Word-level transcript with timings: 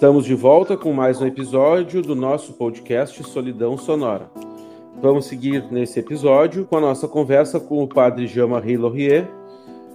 Estamos 0.00 0.24
de 0.24 0.34
volta 0.34 0.78
com 0.78 0.94
mais 0.94 1.20
um 1.20 1.26
episódio 1.26 2.00
do 2.00 2.16
nosso 2.16 2.54
podcast 2.54 3.22
Solidão 3.22 3.76
Sonora. 3.76 4.30
Vamos 4.98 5.26
seguir 5.26 5.70
nesse 5.70 6.00
episódio 6.00 6.64
com 6.64 6.78
a 6.78 6.80
nossa 6.80 7.06
conversa 7.06 7.60
com 7.60 7.82
o 7.82 7.86
padre 7.86 8.26
Jean-Marie 8.26 8.78
Laurier, 8.78 9.30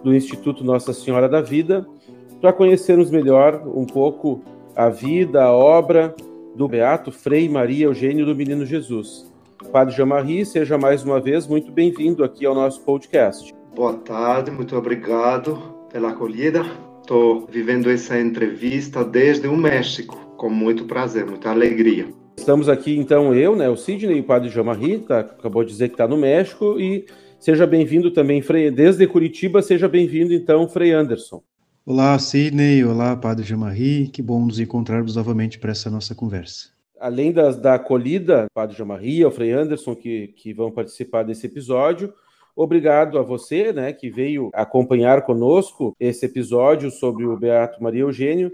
do 0.04 0.14
Instituto 0.14 0.64
Nossa 0.64 0.94
Senhora 0.94 1.28
da 1.28 1.42
Vida, 1.42 1.88
para 2.40 2.54
conhecermos 2.54 3.10
melhor 3.10 3.64
um 3.66 3.84
pouco 3.84 4.44
a 4.76 4.90
vida, 4.90 5.44
a 5.44 5.52
obra 5.52 6.16
do 6.56 6.68
Beato 6.68 7.12
Frei 7.12 7.50
Maria 7.50 7.86
Eugênio 7.86 8.28
do 8.28 8.36
Menino 8.36 8.64
Jesus. 8.64 9.34
Padre 9.72 9.96
Jean-Marie, 9.96 10.46
seja 10.46 10.78
mais 10.78 11.04
uma 11.04 11.20
vez 11.20 11.48
muito 11.48 11.72
bem-vindo 11.72 12.24
aqui 12.24 12.46
ao 12.46 12.54
nosso 12.54 12.80
podcast. 12.82 13.56
Boa 13.76 13.96
tarde, 13.96 14.52
muito 14.52 14.78
obrigado 14.78 15.60
pela 15.92 16.10
acolhida. 16.10 16.64
Estou 17.06 17.46
vivendo 17.46 17.92
essa 17.92 18.20
entrevista 18.20 19.06
desde 19.06 19.48
o 19.48 19.56
México, 19.56 20.16
com 20.36 20.50
muito 20.50 20.86
prazer, 20.86 21.24
muita 21.24 21.52
alegria. 21.52 22.08
Estamos 22.36 22.68
aqui, 22.68 22.98
então, 22.98 23.32
eu, 23.32 23.56
né, 23.56 23.70
o 23.70 23.78
Sidney 23.78 24.18
e 24.18 24.22
o 24.22 24.24
padre 24.24 24.50
Jean-Marie, 24.50 24.98
tá, 24.98 25.20
acabou 25.20 25.64
de 25.64 25.70
dizer 25.70 25.90
que 25.90 25.94
está 25.94 26.08
no 26.08 26.18
México, 26.18 26.80
e 26.80 27.06
seja 27.40 27.68
bem-vindo 27.68 28.10
também, 28.10 28.42
Frei, 28.42 28.72
desde 28.72 29.06
Curitiba, 29.06 29.62
seja 29.62 29.88
bem-vindo, 29.88 30.34
então, 30.34 30.68
Frei 30.68 30.94
Anderson. 30.94 31.44
Olá, 31.86 32.18
Sidney, 32.18 32.84
olá, 32.84 33.16
padre 33.16 33.46
Jean-Marie, 33.46 34.08
que 34.08 34.24
bom 34.24 34.44
nos 34.44 34.60
encontrarmos 34.60 35.16
novamente 35.16 35.60
para 35.60 35.74
essa 35.74 35.92
nossa 35.92 36.16
conversa. 36.16 36.70
Além 37.00 37.32
das, 37.32 37.56
da 37.56 37.76
acolhida, 37.76 38.48
padre 38.52 38.76
Jean-Marie, 38.76 39.24
o 39.24 39.30
Frei 39.30 39.52
Anderson, 39.52 39.96
que, 39.96 40.30
que 40.30 40.56
vão 40.56 40.72
participar 40.72 41.22
desse 41.22 41.46
episódio, 41.46 42.12
Obrigado 42.56 43.20
a 43.20 43.22
você, 43.22 43.74
né, 43.74 43.92
que 43.92 44.10
veio 44.10 44.50
acompanhar 44.54 45.24
conosco 45.24 45.94
esse 46.00 46.26
episódio 46.26 46.90
sobre 46.90 47.26
o 47.26 47.36
Beato 47.36 47.84
Maria 47.84 48.04
Eugênio. 48.04 48.50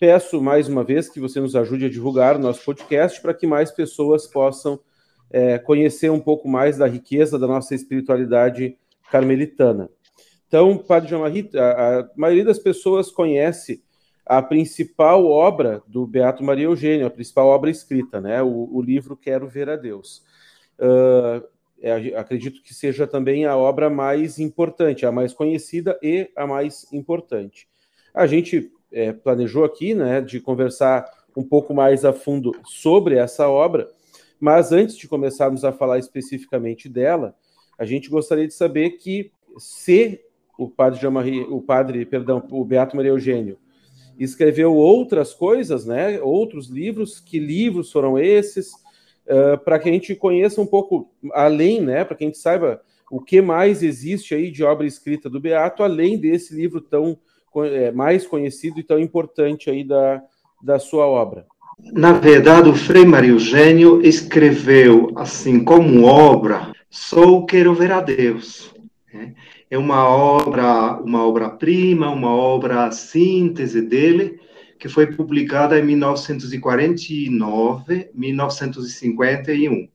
Peço 0.00 0.42
mais 0.42 0.68
uma 0.68 0.82
vez 0.82 1.08
que 1.08 1.20
você 1.20 1.38
nos 1.40 1.54
ajude 1.54 1.84
a 1.84 1.88
divulgar 1.88 2.34
o 2.34 2.40
nosso 2.40 2.64
podcast 2.64 3.22
para 3.22 3.32
que 3.32 3.46
mais 3.46 3.70
pessoas 3.70 4.26
possam 4.26 4.80
é, 5.30 5.56
conhecer 5.56 6.10
um 6.10 6.18
pouco 6.18 6.48
mais 6.48 6.78
da 6.78 6.86
riqueza 6.88 7.38
da 7.38 7.46
nossa 7.46 7.76
espiritualidade 7.76 8.76
carmelitana. 9.08 9.88
Então, 10.48 10.76
Padre 10.76 11.10
João 11.10 11.22
Marie, 11.22 11.48
a, 11.54 12.00
a 12.00 12.10
maioria 12.16 12.44
das 12.44 12.58
pessoas 12.58 13.08
conhece 13.08 13.84
a 14.26 14.42
principal 14.42 15.26
obra 15.26 15.80
do 15.86 16.06
Beato 16.06 16.42
Maria 16.42 16.64
Eugênio, 16.64 17.06
a 17.06 17.10
principal 17.10 17.46
obra 17.46 17.70
escrita, 17.70 18.20
né? 18.20 18.42
O, 18.42 18.68
o 18.72 18.82
livro 18.82 19.16
Quero 19.16 19.46
Ver 19.46 19.68
a 19.68 19.76
Deus. 19.76 20.24
Uh, 20.78 21.53
é, 21.84 22.16
acredito 22.16 22.62
que 22.62 22.72
seja 22.72 23.06
também 23.06 23.44
a 23.44 23.54
obra 23.58 23.90
mais 23.90 24.38
importante, 24.38 25.04
a 25.04 25.12
mais 25.12 25.34
conhecida 25.34 25.98
e 26.02 26.30
a 26.34 26.46
mais 26.46 26.90
importante. 26.90 27.68
A 28.14 28.26
gente 28.26 28.72
é, 28.90 29.12
planejou 29.12 29.64
aqui, 29.64 29.94
né, 29.94 30.22
de 30.22 30.40
conversar 30.40 31.04
um 31.36 31.44
pouco 31.44 31.74
mais 31.74 32.02
a 32.02 32.12
fundo 32.12 32.52
sobre 32.64 33.16
essa 33.16 33.50
obra, 33.50 33.90
mas 34.40 34.72
antes 34.72 34.96
de 34.96 35.06
começarmos 35.06 35.62
a 35.62 35.72
falar 35.72 35.98
especificamente 35.98 36.88
dela, 36.88 37.36
a 37.78 37.84
gente 37.84 38.08
gostaria 38.08 38.46
de 38.46 38.54
saber 38.54 38.92
que 38.92 39.30
se 39.58 40.22
o 40.58 40.70
padre 40.70 41.00
Jean 41.00 41.10
-Marie, 41.10 41.46
o 41.50 41.60
padre, 41.60 42.06
perdão, 42.06 42.42
o 42.50 42.64
Beato 42.64 42.96
Maria 42.96 43.10
Eugênio 43.10 43.58
escreveu 44.18 44.74
outras 44.74 45.34
coisas, 45.34 45.84
né, 45.84 46.18
outros 46.22 46.68
livros, 46.68 47.20
que 47.20 47.38
livros 47.38 47.92
foram 47.92 48.18
esses? 48.18 48.72
Uh, 49.26 49.58
para 49.64 49.78
que 49.78 49.88
a 49.88 49.92
gente 49.92 50.14
conheça 50.14 50.60
um 50.60 50.66
pouco 50.66 51.10
além, 51.32 51.80
né, 51.80 52.04
para 52.04 52.16
que 52.16 52.24
a 52.24 52.26
gente 52.26 52.38
saiba 52.38 52.80
o 53.10 53.20
que 53.20 53.40
mais 53.40 53.82
existe 53.82 54.34
aí 54.34 54.50
de 54.50 54.64
obra 54.64 54.86
escrita 54.86 55.28
do 55.28 55.40
Beato, 55.40 55.82
além 55.82 56.18
desse 56.18 56.54
livro 56.54 56.80
tão 56.80 57.18
é, 57.56 57.92
mais 57.92 58.26
conhecido 58.26 58.80
e 58.80 58.82
tão 58.82 58.98
importante 58.98 59.70
aí 59.70 59.84
da, 59.84 60.22
da 60.62 60.78
sua 60.78 61.06
obra. 61.06 61.46
Na 61.78 62.12
verdade, 62.12 62.68
o 62.68 62.74
Frei 62.74 63.04
Maria 63.04 63.30
Eugênio 63.30 64.00
escreveu, 64.00 65.10
assim 65.16 65.62
como 65.62 66.04
obra, 66.04 66.72
Só 66.88 67.42
Quero 67.42 67.74
Ver 67.74 67.92
a 67.92 68.00
Deus. 68.00 68.74
Né? 69.12 69.34
É 69.70 69.76
uma 69.76 70.08
obra, 70.08 71.00
uma 71.02 71.26
obra-prima, 71.26 72.10
uma 72.10 72.34
obra 72.34 72.90
síntese 72.92 73.82
dele, 73.82 74.40
que 74.78 74.88
foi 74.88 75.06
publicada 75.06 75.78
em 75.78 75.84
1949, 75.84 78.10
1951. 78.14 79.88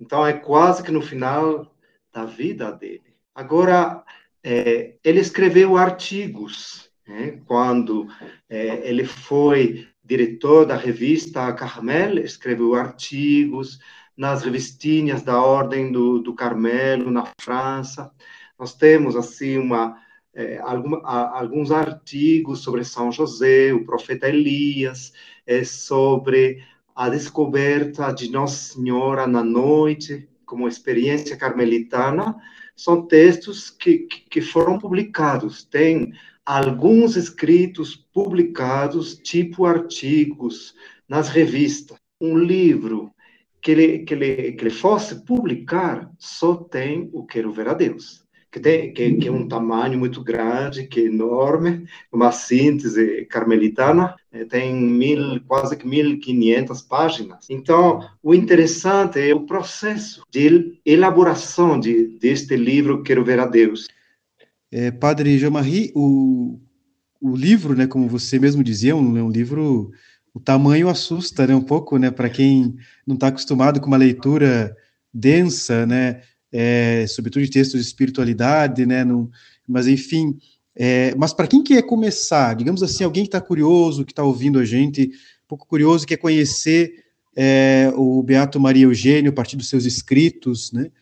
Então, 0.00 0.26
é 0.26 0.32
quase 0.32 0.82
que 0.82 0.90
no 0.90 1.02
final 1.02 1.72
da 2.12 2.24
vida 2.24 2.72
dele. 2.72 3.14
Agora, 3.34 4.02
é, 4.42 4.94
ele 5.02 5.20
escreveu 5.20 5.76
artigos, 5.76 6.90
né? 7.06 7.40
quando 7.46 8.08
é, 8.48 8.88
ele 8.88 9.04
foi 9.04 9.86
diretor 10.04 10.66
da 10.66 10.76
revista 10.76 11.52
Carmel, 11.52 12.18
escreveu 12.18 12.74
artigos 12.74 13.78
nas 14.16 14.42
revistinhas 14.42 15.22
da 15.22 15.40
Ordem 15.40 15.90
do, 15.90 16.20
do 16.20 16.34
Carmelo, 16.34 17.10
na 17.10 17.24
França. 17.40 18.10
Nós 18.58 18.74
temos, 18.74 19.16
assim, 19.16 19.58
uma 19.58 19.96
é, 20.34 20.58
algum, 20.58 20.96
a, 21.04 21.38
alguns 21.38 21.70
artigos 21.70 22.60
sobre 22.60 22.84
São 22.84 23.12
José, 23.12 23.72
o 23.72 23.84
profeta 23.84 24.28
Elias, 24.28 25.12
é, 25.46 25.62
sobre 25.64 26.62
a 26.94 27.08
descoberta 27.08 28.12
de 28.12 28.30
Nossa 28.30 28.74
Senhora 28.74 29.26
na 29.26 29.42
noite, 29.42 30.28
como 30.44 30.68
experiência 30.68 31.36
carmelitana, 31.36 32.36
são 32.76 33.06
textos 33.06 33.70
que, 33.70 34.06
que 34.30 34.40
foram 34.40 34.78
publicados. 34.78 35.64
Tem 35.64 36.12
alguns 36.44 37.16
escritos 37.16 37.96
publicados, 37.96 39.16
tipo 39.16 39.64
artigos, 39.64 40.74
nas 41.08 41.28
revistas. 41.28 41.96
Um 42.20 42.38
livro 42.38 43.12
que 43.60 43.70
ele, 43.70 43.98
que 44.00 44.14
ele, 44.14 44.52
que 44.52 44.64
ele 44.64 44.70
fosse 44.70 45.24
publicar 45.24 46.10
só 46.18 46.56
tem 46.56 47.08
o 47.12 47.24
Quero 47.24 47.52
Ver 47.52 47.68
a 47.68 47.74
Deus 47.74 48.23
que, 48.54 48.60
tem, 48.60 48.92
que, 48.92 49.14
que, 49.14 49.26
é 49.26 49.32
um 49.32 49.48
tamanho 49.48 49.98
muito 49.98 50.22
grande, 50.22 50.86
que 50.86 51.00
é 51.00 51.04
enorme, 51.06 51.88
uma 52.12 52.30
síntese 52.30 53.24
carmelitana, 53.24 54.14
eh, 54.32 54.44
tem 54.44 54.72
mil, 54.72 55.40
quase 55.44 55.76
que 55.76 55.84
1.500 55.84 56.86
páginas. 56.88 57.50
Então, 57.50 58.08
o 58.22 58.32
interessante 58.32 59.18
é 59.18 59.34
o 59.34 59.40
processo 59.40 60.22
de 60.30 60.78
elaboração 60.86 61.80
de, 61.80 62.16
deste 62.20 62.54
livro 62.54 63.02
Quero 63.02 63.24
Ver 63.24 63.40
a 63.40 63.46
Deus. 63.46 63.88
É, 64.70 64.92
padre 64.92 65.36
Jean-Marie, 65.36 65.90
o, 65.92 66.60
o 67.20 67.34
livro, 67.34 67.74
né, 67.74 67.88
como 67.88 68.06
você 68.06 68.38
mesmo 68.38 68.62
dizia, 68.62 68.94
um, 68.94 69.16
é 69.16 69.22
um 69.24 69.30
livro, 69.30 69.90
o 70.32 70.38
tamanho 70.38 70.88
assusta 70.88 71.44
né, 71.44 71.56
um 71.56 71.64
pouco, 71.64 71.98
né, 71.98 72.08
para 72.08 72.30
quem 72.30 72.76
não 73.04 73.16
está 73.16 73.26
acostumado 73.26 73.80
com 73.80 73.88
uma 73.88 73.96
leitura 73.96 74.76
densa, 75.12 75.84
né, 75.86 76.20
é, 76.56 77.04
sobretudo 77.08 77.44
de 77.44 77.50
textos 77.50 77.80
de 77.80 77.86
espiritualidade, 77.86 78.86
né? 78.86 79.02
No, 79.02 79.28
mas 79.66 79.88
enfim, 79.88 80.38
é, 80.76 81.12
mas 81.16 81.32
para 81.32 81.48
quem 81.48 81.64
quer 81.64 81.82
começar, 81.82 82.54
digamos 82.54 82.80
assim, 82.80 83.02
alguém 83.02 83.24
que 83.24 83.28
está 83.28 83.40
curioso, 83.40 84.04
que 84.04 84.12
está 84.12 84.22
ouvindo 84.22 84.60
a 84.60 84.64
gente, 84.64 85.06
um 85.06 85.48
pouco 85.48 85.66
curioso, 85.66 86.06
quer 86.06 86.16
conhecer 86.16 87.04
é, 87.34 87.92
o 87.96 88.22
Beato 88.22 88.60
Maria 88.60 88.84
Eugênio 88.84 89.32
a 89.32 89.34
partir 89.34 89.56
dos 89.56 89.68
seus 89.68 89.84
escritos, 89.84 90.70
né? 90.70 90.92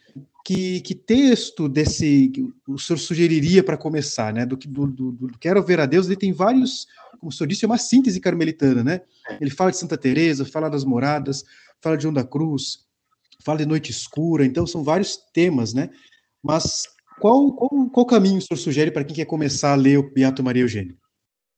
Que, 0.42 0.80
que 0.80 0.94
texto 0.94 1.68
desse 1.68 2.32
o 2.66 2.78
senhor 2.78 2.98
sugeriria 2.98 3.62
para 3.62 3.76
começar, 3.76 4.32
né? 4.32 4.46
Do 4.46 4.56
que 4.56 4.66
do, 4.66 4.86
do, 4.86 5.12
do, 5.12 5.38
Quero 5.38 5.62
Ver 5.62 5.80
a 5.80 5.86
Deus, 5.86 6.06
ele 6.06 6.16
tem 6.16 6.32
vários, 6.32 6.86
como 7.20 7.30
o 7.30 7.32
senhor 7.32 7.46
disse, 7.46 7.66
é 7.66 7.68
uma 7.68 7.76
síntese 7.76 8.18
carmelitana, 8.20 8.82
né? 8.82 9.02
Ele 9.38 9.50
fala 9.50 9.70
de 9.70 9.76
Santa 9.76 9.98
Teresa, 9.98 10.46
fala 10.46 10.70
das 10.70 10.82
moradas, 10.82 11.44
fala 11.78 11.96
de 11.96 12.04
João 12.04 12.14
da 12.14 12.24
Cruz, 12.24 12.86
fala 13.42 13.58
de 13.58 13.66
noite 13.66 13.90
escura, 13.90 14.44
então 14.44 14.66
são 14.66 14.82
vários 14.82 15.16
temas, 15.32 15.74
né? 15.74 15.90
Mas 16.42 16.84
qual, 17.20 17.52
qual, 17.52 17.88
qual 17.90 18.06
caminho 18.06 18.38
o 18.38 18.40
senhor 18.40 18.58
sugere 18.58 18.90
para 18.90 19.04
quem 19.04 19.14
quer 19.14 19.24
começar 19.24 19.72
a 19.72 19.76
ler 19.76 19.98
o 19.98 20.12
Beato 20.12 20.42
Maria 20.42 20.62
Eugênio? 20.62 20.96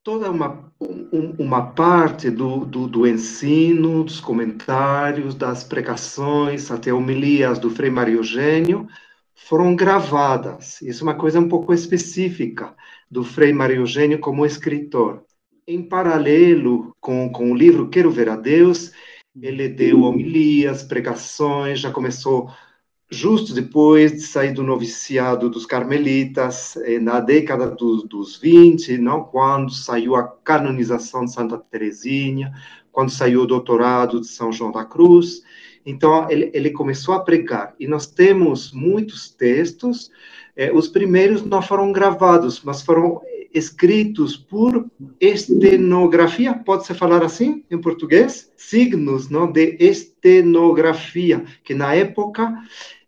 Toda 0.03 0.31
uma, 0.31 0.71
um, 0.79 1.35
uma 1.39 1.73
parte 1.73 2.31
do, 2.31 2.67
do, 2.67 2.87
do, 2.87 3.07
ensino, 3.07 4.05
dos 4.05 4.21
comentários, 4.21 5.35
das 5.35 5.65
pregações, 5.65 6.71
até 6.71 6.93
homilias 6.93 7.59
do 7.59 7.71
Frei 7.71 7.89
Maria 7.89 8.17
Eugênio 8.17 8.87
foram 9.35 9.75
gravadas. 9.75 10.81
Isso 10.83 11.03
é 11.03 11.07
uma 11.07 11.15
coisa 11.15 11.41
um 11.41 11.49
pouco 11.49 11.73
específica 11.73 12.75
do 13.11 13.25
Frei 13.25 13.53
Maria 13.53 13.77
Eugênio 13.77 14.19
como 14.19 14.45
escritor. 14.45 15.23
Em 15.67 15.83
paralelo 15.83 16.95
com, 17.01 17.31
com 17.31 17.51
o 17.51 17.55
livro 17.55 17.89
Quero 17.89 18.11
Ver 18.11 18.29
a 18.29 18.37
Deus, 18.37 18.93
ele 19.41 19.69
deu 19.69 20.03
homilias, 20.03 20.83
pregações, 20.83 21.81
já 21.81 21.91
começou 21.91 22.51
justo 23.11 23.55
depois 23.55 24.13
de 24.13 24.21
sair 24.21 24.53
do 24.53 24.63
noviciado 24.63 25.51
dos 25.51 25.67
carmelitas, 25.67 26.77
eh, 26.77 26.99
na 26.99 27.21
década 27.21 27.69
do, 27.71 28.03
dos 28.07 28.37
20, 28.37 28.99
não? 28.99 29.25
quando 29.25 29.73
saiu 29.73 30.17
a 30.17 30.27
canonização 30.27 31.25
de 31.25 31.33
Santa 31.33 31.59
Teresinha, 31.59 32.53
quando 32.91 33.11
saiu 33.11 33.43
o 33.43 33.47
doutorado 33.47 34.21
de 34.21 34.27
São 34.27 34.53
João 34.53 34.73
da 34.73 34.85
Cruz. 34.85 35.43
Então, 35.85 36.29
ele, 36.31 36.51
ele 36.55 36.71
começou 36.71 37.15
a 37.15 37.21
pregar. 37.21 37.75
E 37.79 37.87
nós 37.87 38.07
temos 38.07 38.73
muitos 38.73 39.31
textos, 39.31 40.11
eh, 40.57 40.73
os 40.73 40.89
primeiros 40.89 41.45
não 41.45 41.61
foram 41.61 41.93
gravados, 41.93 42.63
mas 42.63 42.83
foram 42.83 43.21
escritos 43.55 44.37
por 44.37 44.91
estenografia, 45.21 46.53
pode-se 46.53 46.93
falar 46.93 47.23
assim 47.23 47.65
em 47.71 47.81
português? 47.81 48.53
Signos 48.57 49.31
não, 49.31 49.51
de 49.51 49.77
estenografia, 49.79 51.45
que 51.63 51.73
na 51.73 51.95
época 51.95 52.53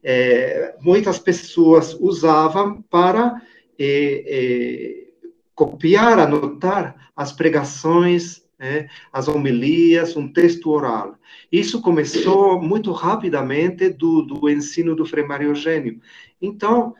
é, 0.04 0.76
muitas 0.80 1.18
pessoas 1.18 1.92
usavam 1.94 2.80
para 2.82 3.42
é, 3.76 4.24
é, 4.28 5.06
copiar, 5.52 6.20
anotar 6.20 7.10
as 7.16 7.32
pregações, 7.32 8.44
é, 8.56 8.86
as 9.12 9.26
homilias, 9.26 10.16
um 10.16 10.32
texto 10.32 10.70
oral. 10.70 11.16
Isso 11.50 11.82
começou 11.82 12.62
muito 12.62 12.92
rapidamente 12.92 13.88
do, 13.88 14.22
do 14.22 14.48
ensino 14.48 14.94
do 14.94 15.04
Frei 15.04 15.24
Mário 15.24 15.48
Eugênio. 15.48 16.00
Então, 16.40 16.94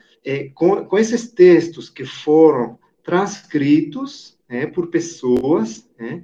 com, 0.53 0.83
com, 0.83 0.97
esses 0.97 1.31
textos 1.31 1.89
que 1.89 2.03
foram 2.03 2.77
transcritos 3.07 4.37
é, 4.49 4.65
por 4.65 4.87
pessoas, 4.87 5.89
é, 5.97 6.21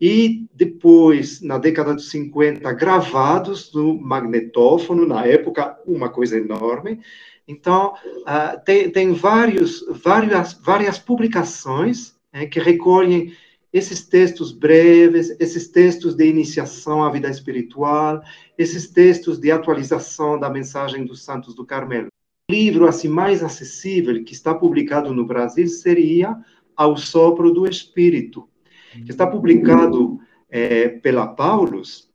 e 0.00 0.46
depois, 0.54 1.42
na 1.42 1.58
década 1.58 1.94
de 1.94 2.02
50, 2.02 2.72
gravados 2.72 3.70
no 3.74 4.00
magnetófono, 4.00 5.06
na 5.06 5.26
época, 5.26 5.78
uma 5.86 6.08
coisa 6.08 6.38
enorme. 6.38 7.00
Então, 7.46 7.92
uh, 8.22 8.58
tem, 8.64 8.88
tem 8.88 9.12
vários, 9.12 9.84
várias, 10.02 10.54
várias 10.54 10.98
publicações 10.98 12.14
é, 12.32 12.46
que 12.46 12.58
recolhem 12.58 13.34
esses 13.70 14.06
textos 14.06 14.50
breves, 14.50 15.36
esses 15.38 15.68
textos 15.68 16.14
de 16.14 16.26
iniciação 16.26 17.04
à 17.04 17.10
vida 17.10 17.28
espiritual, 17.28 18.22
esses 18.56 18.88
textos 18.88 19.38
de 19.38 19.50
atualização 19.50 20.40
da 20.40 20.48
mensagem 20.48 21.04
dos 21.04 21.22
Santos 21.22 21.54
do 21.54 21.66
Carmelo. 21.66 22.13
Livro 22.50 22.86
assim 22.86 23.08
mais 23.08 23.42
acessível 23.42 24.22
que 24.22 24.34
está 24.34 24.54
publicado 24.54 25.14
no 25.14 25.26
Brasil 25.26 25.66
seria 25.66 26.36
Ao 26.76 26.96
Sopro 26.96 27.50
do 27.52 27.66
Espírito, 27.66 28.46
que 28.92 29.10
está 29.10 29.26
publicado 29.26 30.20
é, 30.50 30.88
pela 30.88 31.26
Paulus, 31.26 32.12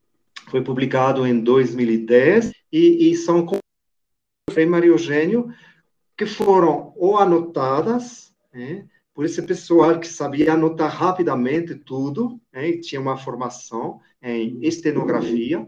foi 0.49 0.63
publicado 0.63 1.25
em 1.25 1.39
2010 1.39 2.51
e, 2.71 3.11
e 3.11 3.15
são 3.15 3.45
Frei 4.51 4.65
Maria 4.65 4.91
Eugênio 4.91 5.51
que 6.15 6.25
foram 6.25 6.93
ou 6.95 7.17
anotadas, 7.17 8.33
né, 8.53 8.85
por 9.13 9.25
esse 9.25 9.41
pessoal 9.41 9.99
que 9.99 10.07
sabia 10.07 10.53
anotar 10.53 10.91
rapidamente 10.91 11.73
tudo, 11.73 12.39
né, 12.53 12.73
tinha 12.73 13.01
uma 13.01 13.17
formação 13.17 13.99
em 14.21 14.59
estenografia, 14.61 15.65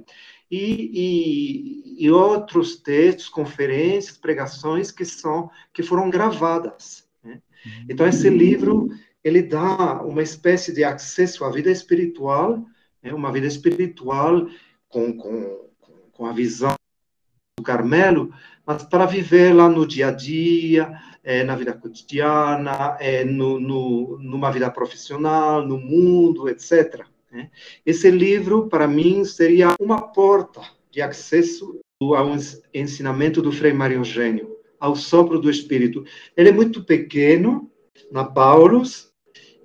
e, 0.51 0.91
e, 0.93 1.80
e, 2.01 2.09
outros 2.09 2.77
textos, 2.77 3.29
conferências, 3.29 4.17
pregações 4.17 4.91
que 4.91 5.05
são 5.05 5.49
que 5.73 5.83
foram 5.83 6.09
gravadas. 6.09 7.07
Né? 7.23 7.41
Então 7.87 8.07
esse 8.07 8.29
livro 8.29 8.89
ele 9.23 9.41
dá 9.43 10.01
uma 10.01 10.23
espécie 10.23 10.73
de 10.73 10.83
acesso 10.83 11.45
à 11.45 11.51
vida 11.51 11.69
espiritual, 11.69 12.65
né? 13.03 13.13
uma 13.13 13.31
vida 13.31 13.45
espiritual 13.45 14.47
com, 14.89 15.15
com, 15.15 15.69
com 16.11 16.25
a 16.25 16.33
visão 16.33 16.73
do 17.57 17.63
Carmelo, 17.63 18.33
mas 18.65 18.83
para 18.83 19.05
viver 19.05 19.53
lá 19.53 19.69
no 19.69 19.85
dia 19.85 20.07
a 20.07 20.11
dia, 20.11 20.99
é, 21.23 21.43
na 21.43 21.55
vida 21.55 21.73
cotidiana, 21.73 22.97
é, 22.99 23.23
no, 23.23 23.59
no, 23.59 24.17
numa 24.19 24.51
vida 24.51 24.69
profissional, 24.71 25.65
no 25.65 25.77
mundo, 25.77 26.49
etc. 26.49 27.05
Né? 27.31 27.51
Esse 27.85 28.09
livro, 28.09 28.67
para 28.67 28.87
mim, 28.87 29.23
seria 29.23 29.75
uma 29.79 30.01
porta 30.01 30.61
de 30.89 31.01
acesso 31.01 31.80
ao 32.15 32.35
ensinamento 32.73 33.41
do 33.41 33.51
Frei 33.51 33.73
Mário 33.73 33.97
Eugênio, 33.97 34.49
ao 34.79 34.95
sopro 34.95 35.39
do 35.39 35.49
Espírito. 35.49 36.03
Ele 36.35 36.49
é 36.49 36.53
muito 36.53 36.83
pequeno, 36.83 37.69
na 38.11 38.23
Paulus, 38.23 39.11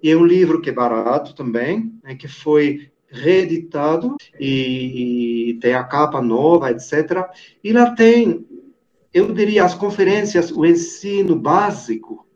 e 0.02 0.10
é 0.10 0.16
um 0.16 0.24
livro 0.24 0.60
que 0.60 0.70
é 0.70 0.72
barato 0.72 1.34
também, 1.34 1.92
né, 2.04 2.14
que 2.14 2.28
foi 2.28 2.90
reeditado 3.08 4.16
e, 4.38 5.50
e, 5.50 5.54
tem 5.54 5.74
a 5.74 5.84
capa 5.84 6.20
nova, 6.20 6.70
etc. 6.70 7.24
E 7.64 7.72
lá 7.72 7.94
tem 7.94 8.44
eu 9.16 9.32
diria, 9.32 9.64
as 9.64 9.74
conferências, 9.74 10.50
o 10.50 10.66
ensino 10.66 11.34
básico 11.34 12.26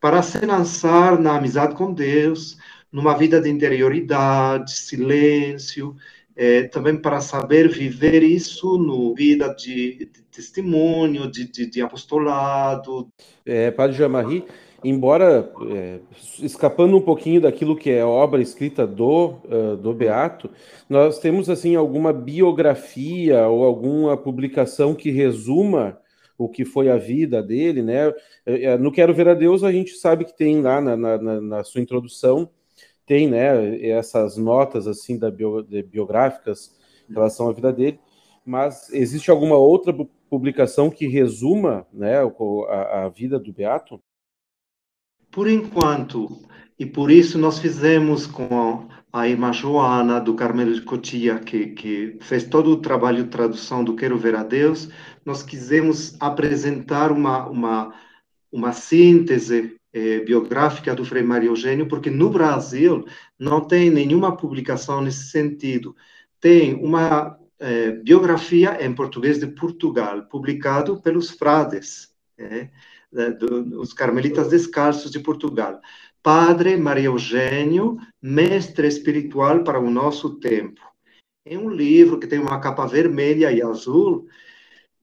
para 0.00 0.22
se 0.22 0.38
lançar 0.46 1.18
na 1.18 1.36
amizade 1.36 1.74
com 1.74 1.92
Deus, 1.92 2.56
numa 2.92 3.18
vida 3.18 3.40
de 3.40 3.50
interioridade, 3.50 4.70
silêncio, 4.70 5.96
é, 6.40 6.62
também 6.62 6.96
para 6.96 7.20
saber 7.20 7.68
viver 7.68 8.22
isso 8.22 8.78
no 8.78 9.14
vida 9.14 9.54
de, 9.54 9.98
de 9.98 10.22
testemunho, 10.32 11.30
de, 11.30 11.44
de, 11.44 11.66
de, 11.66 11.82
apostolado. 11.82 13.12
É, 13.44 13.70
Padre 13.70 13.98
Jamari, 13.98 14.46
embora 14.82 15.52
é, 15.70 16.00
escapando 16.38 16.96
um 16.96 17.00
pouquinho 17.02 17.42
daquilo 17.42 17.76
que 17.76 17.90
é 17.90 18.02
obra 18.02 18.40
escrita 18.40 18.86
do, 18.86 19.34
uh, 19.44 19.76
do 19.76 19.92
Beato, 19.92 20.48
nós 20.88 21.18
temos 21.18 21.50
assim 21.50 21.76
alguma 21.76 22.10
biografia 22.10 23.46
ou 23.46 23.62
alguma 23.62 24.16
publicação 24.16 24.94
que 24.94 25.10
resuma 25.10 25.98
o 26.38 26.48
que 26.48 26.64
foi 26.64 26.88
a 26.88 26.96
vida 26.96 27.42
dele, 27.42 27.82
né? 27.82 28.14
É, 28.46 28.64
é, 28.64 28.78
no 28.78 28.90
Quero 28.90 29.12
Ver 29.12 29.28
a 29.28 29.34
Deus, 29.34 29.62
a 29.62 29.70
gente 29.70 29.90
sabe 29.90 30.24
que 30.24 30.34
tem 30.34 30.62
lá 30.62 30.80
na, 30.80 30.96
na, 30.96 31.38
na 31.38 31.64
sua 31.64 31.82
introdução, 31.82 32.48
tem, 33.10 33.28
né, 33.28 33.84
essas 33.88 34.36
notas, 34.36 34.86
assim, 34.86 35.18
da 35.18 35.32
bio, 35.32 35.64
biográficas 35.64 36.78
em 37.10 37.12
relação 37.12 37.48
à 37.48 37.52
vida 37.52 37.72
dele, 37.72 37.98
mas 38.46 38.88
existe 38.92 39.32
alguma 39.32 39.56
outra 39.56 39.92
publicação 40.28 40.88
que 40.88 41.08
resuma, 41.08 41.84
né, 41.92 42.18
a, 42.68 43.06
a 43.06 43.08
vida 43.08 43.36
do 43.36 43.52
Beato? 43.52 44.00
Por 45.28 45.48
enquanto, 45.48 46.40
e 46.78 46.86
por 46.86 47.10
isso 47.10 47.36
nós 47.36 47.58
fizemos 47.58 48.28
com 48.28 48.86
a 49.12 49.26
irmã 49.26 49.52
Joana, 49.52 50.20
do 50.20 50.36
Carmelo 50.36 50.72
de 50.72 50.82
Cotia, 50.82 51.40
que, 51.40 51.66
que 51.70 52.16
fez 52.20 52.44
todo 52.44 52.70
o 52.70 52.80
trabalho 52.80 53.24
de 53.24 53.30
tradução 53.30 53.82
do 53.82 53.96
Quero 53.96 54.16
Ver 54.16 54.36
a 54.36 54.44
Deus, 54.44 54.88
nós 55.24 55.42
quisemos 55.42 56.16
apresentar 56.20 57.10
uma, 57.10 57.48
uma, 57.48 57.92
uma 58.52 58.72
síntese 58.72 59.79
eh, 59.92 60.20
biográfica 60.20 60.94
do 60.94 61.04
Frei 61.04 61.22
Mário 61.22 61.50
Eugênio, 61.50 61.88
porque 61.88 62.10
no 62.10 62.30
Brasil 62.30 63.04
não 63.38 63.60
tem 63.60 63.90
nenhuma 63.90 64.36
publicação 64.36 65.00
nesse 65.00 65.30
sentido. 65.30 65.96
Tem 66.40 66.74
uma 66.74 67.38
eh, 67.58 67.92
biografia 67.92 68.84
em 68.84 68.94
português 68.94 69.38
de 69.38 69.46
Portugal, 69.48 70.22
publicado 70.24 71.00
pelos 71.02 71.30
frades, 71.30 72.14
eh, 72.38 72.68
dos 73.10 73.92
Carmelitas 73.92 74.48
Descalços 74.48 75.10
de 75.10 75.18
Portugal. 75.18 75.80
Padre 76.22 76.76
Maria 76.76 77.06
Eugênio, 77.06 77.98
mestre 78.20 78.86
espiritual 78.86 79.64
para 79.64 79.80
o 79.80 79.90
nosso 79.90 80.38
tempo. 80.38 80.80
É 81.44 81.56
um 81.58 81.70
livro 81.70 82.18
que 82.20 82.26
tem 82.26 82.38
uma 82.38 82.60
capa 82.60 82.86
vermelha 82.86 83.50
e 83.50 83.62
azul. 83.62 84.28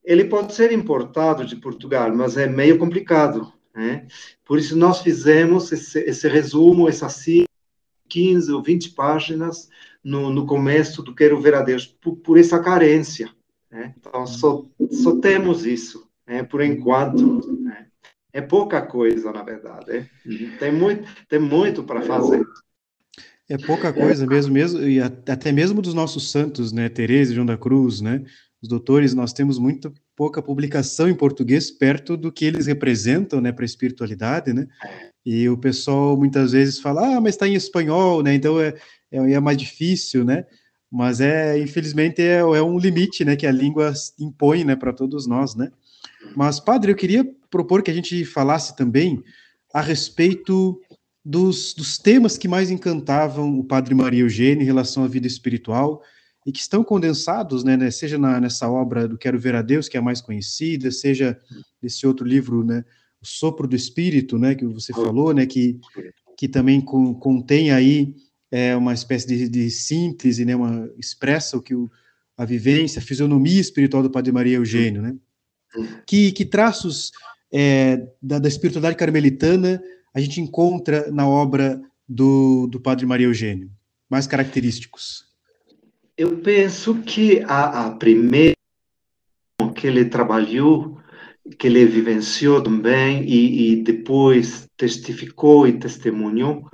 Ele 0.04 0.24
pode 0.24 0.54
ser 0.54 0.72
importado 0.72 1.44
de 1.44 1.56
Portugal, 1.56 2.14
mas 2.14 2.36
é 2.36 2.46
meio 2.46 2.78
complicado. 2.78 3.52
Né? 3.78 4.08
Por 4.44 4.58
isso, 4.58 4.76
nós 4.76 5.02
fizemos 5.02 5.70
esse, 5.70 6.00
esse 6.00 6.26
resumo, 6.26 6.88
essas 6.88 7.24
15 8.08 8.50
ou 8.50 8.60
20 8.60 8.90
páginas 8.90 9.68
no, 10.02 10.30
no 10.30 10.44
começo 10.46 11.00
do 11.00 11.14
Quero 11.14 11.40
Ver 11.40 11.54
a 11.54 11.62
Deus, 11.62 11.86
por, 11.86 12.16
por 12.16 12.36
essa 12.36 12.58
carência. 12.58 13.30
Né? 13.70 13.94
Então, 13.96 14.26
só, 14.26 14.66
só 14.90 15.20
temos 15.20 15.64
isso, 15.64 16.10
né? 16.26 16.42
por 16.42 16.60
enquanto. 16.60 17.40
Né? 17.62 17.86
É 18.32 18.40
pouca 18.40 18.82
coisa, 18.82 19.30
na 19.30 19.44
verdade. 19.44 19.92
É? 19.92 20.06
Uhum. 20.26 20.56
Tem 20.58 20.72
muito, 20.72 21.08
tem 21.28 21.38
muito 21.38 21.84
para 21.84 22.02
fazer. 22.02 22.44
É 23.48 23.56
pouca 23.56 23.92
coisa 23.92 24.26
mesmo, 24.26 24.52
mesmo, 24.52 24.82
e 24.82 25.00
até 25.00 25.52
mesmo 25.52 25.80
dos 25.80 25.94
nossos 25.94 26.32
santos, 26.32 26.72
né, 26.72 26.88
Teresa 26.88 27.30
e 27.30 27.34
João 27.34 27.46
da 27.46 27.56
Cruz, 27.56 28.02
né, 28.02 28.22
os 28.60 28.68
doutores, 28.68 29.14
nós 29.14 29.32
temos 29.32 29.58
muito 29.58 29.90
pouca 30.18 30.42
publicação 30.42 31.08
em 31.08 31.14
português 31.14 31.70
perto 31.70 32.16
do 32.16 32.32
que 32.32 32.44
eles 32.44 32.66
representam, 32.66 33.40
né, 33.40 33.52
para 33.52 33.62
a 33.62 33.64
espiritualidade, 33.64 34.52
né, 34.52 34.66
e 35.24 35.48
o 35.48 35.56
pessoal 35.56 36.16
muitas 36.16 36.50
vezes 36.50 36.80
fala, 36.80 37.14
ah, 37.14 37.20
mas 37.20 37.36
está 37.36 37.46
em 37.46 37.54
espanhol, 37.54 38.20
né, 38.20 38.34
então 38.34 38.60
é, 38.60 38.74
é, 39.12 39.32
é, 39.34 39.38
mais 39.38 39.56
difícil, 39.56 40.24
né, 40.24 40.44
mas 40.90 41.20
é, 41.20 41.56
infelizmente, 41.60 42.20
é, 42.20 42.38
é 42.40 42.62
um 42.62 42.80
limite, 42.80 43.24
né, 43.24 43.36
que 43.36 43.46
a 43.46 43.52
língua 43.52 43.92
impõe, 44.18 44.64
né, 44.64 44.74
para 44.74 44.92
todos 44.92 45.24
nós, 45.24 45.54
né. 45.54 45.70
Mas, 46.34 46.58
padre, 46.58 46.90
eu 46.90 46.96
queria 46.96 47.24
propor 47.48 47.80
que 47.80 47.90
a 47.92 47.94
gente 47.94 48.24
falasse 48.24 48.76
também 48.76 49.22
a 49.72 49.80
respeito 49.80 50.80
dos, 51.24 51.74
dos 51.74 51.96
temas 51.96 52.36
que 52.36 52.48
mais 52.48 52.72
encantavam 52.72 53.56
o 53.56 53.62
padre 53.62 53.94
Maria 53.94 54.22
Eugênio 54.22 54.62
em 54.62 54.66
relação 54.66 55.04
à 55.04 55.06
vida 55.06 55.28
espiritual 55.28 56.02
e 56.48 56.52
que 56.52 56.60
estão 56.60 56.82
condensados, 56.82 57.62
né, 57.62 57.76
né 57.76 57.90
seja 57.90 58.16
na, 58.16 58.40
nessa 58.40 58.70
obra 58.70 59.06
do 59.06 59.18
Quero 59.18 59.38
Ver 59.38 59.54
a 59.54 59.60
Deus, 59.60 59.86
que 59.86 59.98
é 59.98 60.00
a 60.00 60.02
mais 60.02 60.22
conhecida, 60.22 60.90
seja 60.90 61.38
nesse 61.82 62.06
outro 62.06 62.26
livro, 62.26 62.64
né, 62.64 62.86
O 63.20 63.26
Sopro 63.26 63.68
do 63.68 63.76
Espírito, 63.76 64.38
né, 64.38 64.54
que 64.54 64.64
você 64.64 64.90
falou, 64.94 65.34
né, 65.34 65.44
que, 65.44 65.78
que 66.38 66.48
também 66.48 66.80
com, 66.80 67.12
contém 67.12 67.70
aí 67.70 68.14
é, 68.50 68.74
uma 68.74 68.94
espécie 68.94 69.26
de, 69.26 69.46
de 69.46 69.70
síntese, 69.70 70.46
né, 70.46 70.56
uma, 70.56 70.90
expressa 70.96 71.58
o 71.58 71.60
que 71.60 71.74
o, 71.74 71.90
a 72.34 72.46
vivência, 72.46 72.98
a 72.98 73.02
fisionomia 73.02 73.60
espiritual 73.60 74.02
do 74.02 74.10
Padre 74.10 74.32
Maria 74.32 74.56
Eugênio, 74.56 75.02
né? 75.02 75.14
Que, 76.06 76.32
que 76.32 76.46
traços 76.46 77.12
é, 77.52 78.08
da, 78.22 78.38
da, 78.38 78.48
espiritualidade 78.48 78.96
carmelitana 78.96 79.82
a 80.14 80.20
gente 80.20 80.40
encontra 80.40 81.10
na 81.10 81.28
obra 81.28 81.78
do, 82.08 82.66
do 82.68 82.80
Padre 82.80 83.04
Maria 83.04 83.26
Eugênio? 83.26 83.70
Mais 84.08 84.26
característicos? 84.26 85.27
Eu 86.18 86.38
penso 86.38 87.00
que 87.02 87.40
a, 87.44 87.86
a 87.86 87.90
primeira 87.92 88.56
que 89.76 89.86
ele 89.86 90.06
trabalhou, 90.06 90.98
que 91.56 91.68
ele 91.68 91.86
vivenciou 91.86 92.60
também 92.60 93.22
e, 93.22 93.74
e 93.74 93.82
depois 93.84 94.66
testificou 94.76 95.68
e 95.68 95.78
testemunhou, 95.78 96.68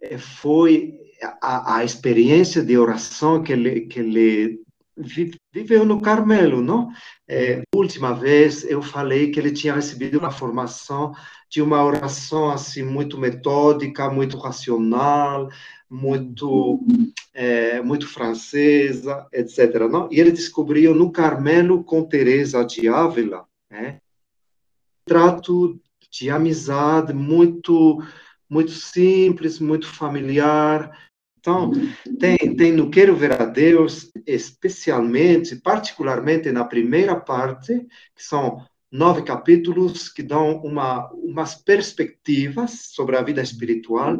eh, 0.00 0.16
foi 0.16 0.94
a, 1.42 1.76
a 1.76 1.84
experiência 1.84 2.62
de 2.64 2.78
oração 2.78 3.42
que 3.42 3.52
ele, 3.52 3.82
que 3.82 4.00
ele 4.00 4.62
viveu 5.52 5.84
no 5.84 6.00
Carmelo, 6.00 6.62
não? 6.62 6.88
É, 7.28 7.60
última 7.74 8.14
vez 8.14 8.64
eu 8.64 8.80
falei 8.80 9.30
que 9.30 9.38
ele 9.38 9.52
tinha 9.52 9.74
recebido 9.74 10.18
uma 10.18 10.30
formação 10.30 11.12
de 11.50 11.60
uma 11.60 11.84
oração 11.84 12.50
assim 12.50 12.82
muito 12.82 13.18
metódica, 13.18 14.10
muito 14.10 14.38
racional, 14.38 15.50
muito 15.90 16.80
é, 17.40 17.80
muito 17.80 18.08
francesa, 18.08 19.24
etc. 19.32 19.88
Não? 19.88 20.08
E 20.10 20.18
ele 20.18 20.32
descobriu 20.32 20.92
no 20.92 21.12
Carmelo 21.12 21.84
com 21.84 22.02
Teresa 22.02 22.64
de 22.64 22.88
Ávila, 22.88 23.46
né? 23.70 24.00
trato 25.04 25.80
de 26.10 26.28
amizade 26.28 27.14
muito 27.14 28.02
muito 28.50 28.72
simples, 28.72 29.60
muito 29.60 29.86
familiar, 29.86 30.90
então, 31.38 31.70
tem, 32.18 32.56
tem 32.56 32.72
no 32.72 32.90
Quero 32.90 33.14
Ver 33.14 33.40
a 33.40 33.44
Deus, 33.44 34.10
especialmente, 34.26 35.54
particularmente 35.56 36.50
na 36.50 36.64
primeira 36.64 37.14
parte, 37.14 37.86
que 38.16 38.24
são 38.24 38.66
nove 38.90 39.22
capítulos 39.22 40.08
que 40.08 40.22
dão 40.22 40.56
uma, 40.62 41.10
umas 41.12 41.54
perspectivas 41.54 42.90
sobre 42.92 43.16
a 43.16 43.22
vida 43.22 43.40
espiritual. 43.40 44.18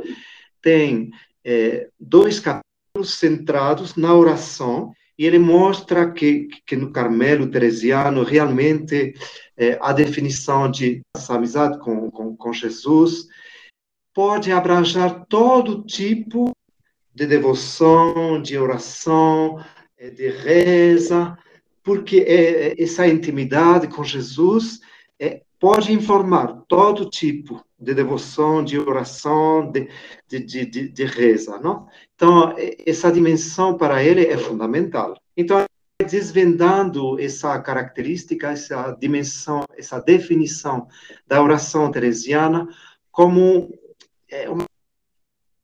Tem 0.63 1.11
é, 1.45 1.89
dois 1.99 2.39
capítulos 2.39 2.68
centrados 3.05 3.97
na 3.97 4.15
oração, 4.15 4.93
e 5.19 5.27
ele 5.27 5.39
mostra 5.39 6.11
que, 6.13 6.49
que 6.65 6.77
no 6.77 6.93
Carmelo 6.93 7.51
Teresiano, 7.51 8.23
realmente, 8.23 9.15
é, 9.57 9.77
a 9.81 9.93
definição 9.93 10.71
de 10.71 11.03
essa 11.17 11.35
amizade 11.35 11.79
com, 11.81 12.11
com, 12.11 12.37
com 12.37 12.53
Jesus 12.53 13.27
pode 14.15 14.51
abranger 14.51 15.27
todo 15.29 15.85
tipo 15.85 16.53
de 17.15 17.27
devoção, 17.27 18.41
de 18.41 18.57
oração, 18.57 19.65
eh, 19.97 20.11
de 20.11 20.29
reza, 20.29 21.37
porque 21.83 22.25
eh, 22.27 22.75
essa 22.81 23.07
intimidade 23.09 23.89
com 23.89 24.05
Jesus 24.05 24.81
eh, 25.19 25.43
pode 25.59 25.93
informar 25.93 26.63
todo 26.69 27.11
tipo 27.11 27.65
de 27.79 27.95
devoção, 27.95 28.65
de 28.65 28.79
oração, 28.79 29.71
de, 29.71 29.89
de, 30.27 30.67
de, 30.67 30.89
de, 30.89 31.05
reza, 31.05 31.59
não? 31.59 31.87
Então, 32.15 32.55
essa 32.85 33.11
dimensão 33.13 33.77
para 33.77 34.03
ele 34.03 34.27
é 34.27 34.37
fundamental. 34.37 35.15
Então, 35.37 35.65
desvendando 36.07 37.19
essa 37.21 37.59
característica, 37.61 38.51
essa 38.51 38.97
dimensão, 39.01 39.65
essa 39.77 40.01
definição 40.01 40.89
da 41.27 41.43
oração 41.43 41.91
teresiana 41.91 42.69
como 43.11 43.73
uma 44.49 44.68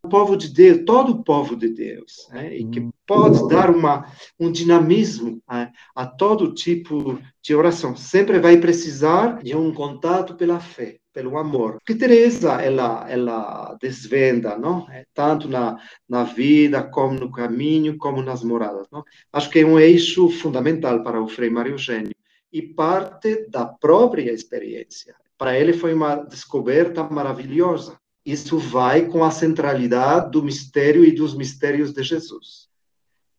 o 0.04 0.08
povo 0.08 0.36
de 0.36 0.52
Deus, 0.52 0.82
todo 0.84 1.12
o 1.12 1.24
povo 1.24 1.56
de 1.56 1.68
Deus, 1.68 2.28
né? 2.30 2.54
e 2.54 2.64
que 2.66 2.80
hum. 2.80 2.92
pode 3.06 3.48
dar 3.48 3.70
uma, 3.70 4.06
um 4.38 4.52
dinamismo 4.52 5.42
né? 5.50 5.72
a 5.94 6.06
todo 6.06 6.52
tipo 6.52 7.18
de 7.42 7.54
oração. 7.54 7.96
Sempre 7.96 8.38
vai 8.38 8.58
precisar 8.58 9.42
de 9.42 9.56
um 9.56 9.72
contato 9.72 10.34
pela 10.34 10.60
fé, 10.60 10.98
pelo 11.12 11.38
amor. 11.38 11.78
Que 11.86 11.94
Teresa 11.94 12.60
ela 12.60 13.06
ela 13.08 13.76
desvenda, 13.80 14.58
não? 14.58 14.86
É, 14.90 15.04
tanto 15.14 15.48
na 15.48 15.78
na 16.06 16.22
vida 16.22 16.82
como 16.82 17.18
no 17.18 17.30
caminho, 17.30 17.96
como 17.96 18.22
nas 18.22 18.44
moradas, 18.44 18.86
não? 18.92 19.02
Acho 19.32 19.48
que 19.48 19.60
é 19.60 19.66
um 19.66 19.80
eixo 19.80 20.28
fundamental 20.28 21.02
para 21.02 21.20
o 21.20 21.28
Frei 21.28 21.48
Mário 21.48 21.72
Eugênio 21.72 22.14
e 22.52 22.60
parte 22.60 23.48
da 23.48 23.64
própria 23.64 24.30
experiência. 24.30 25.14
Para 25.38 25.58
ele 25.58 25.72
foi 25.72 25.94
uma 25.94 26.14
descoberta 26.14 27.02
maravilhosa 27.04 27.98
isso 28.24 28.58
vai 28.58 29.06
com 29.06 29.22
a 29.22 29.30
centralidade 29.30 30.30
do 30.30 30.42
mistério 30.42 31.04
e 31.04 31.12
dos 31.12 31.34
mistérios 31.34 31.92
de 31.92 32.02
Jesus. 32.02 32.68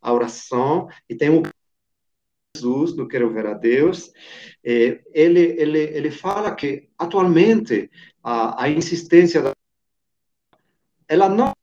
A 0.02 0.14
oração, 0.14 0.88
e 1.10 1.16
tem 1.16 1.30
o 1.30 1.42
Jesus, 2.56 2.96
no 2.96 3.08
Quero 3.08 3.34
Ver 3.34 3.48
a 3.48 3.54
Deus, 3.54 4.12
eh, 4.64 5.02
ele, 5.14 5.42
ele, 5.58 5.80
ele 5.80 6.12
fala 6.12 6.54
que, 6.54 6.88
atualmente, 6.98 7.90
a, 8.24 8.64
a 8.64 8.70
insistência 8.70 9.42
da 9.42 9.52
ela 11.08 11.30
não 11.30 11.54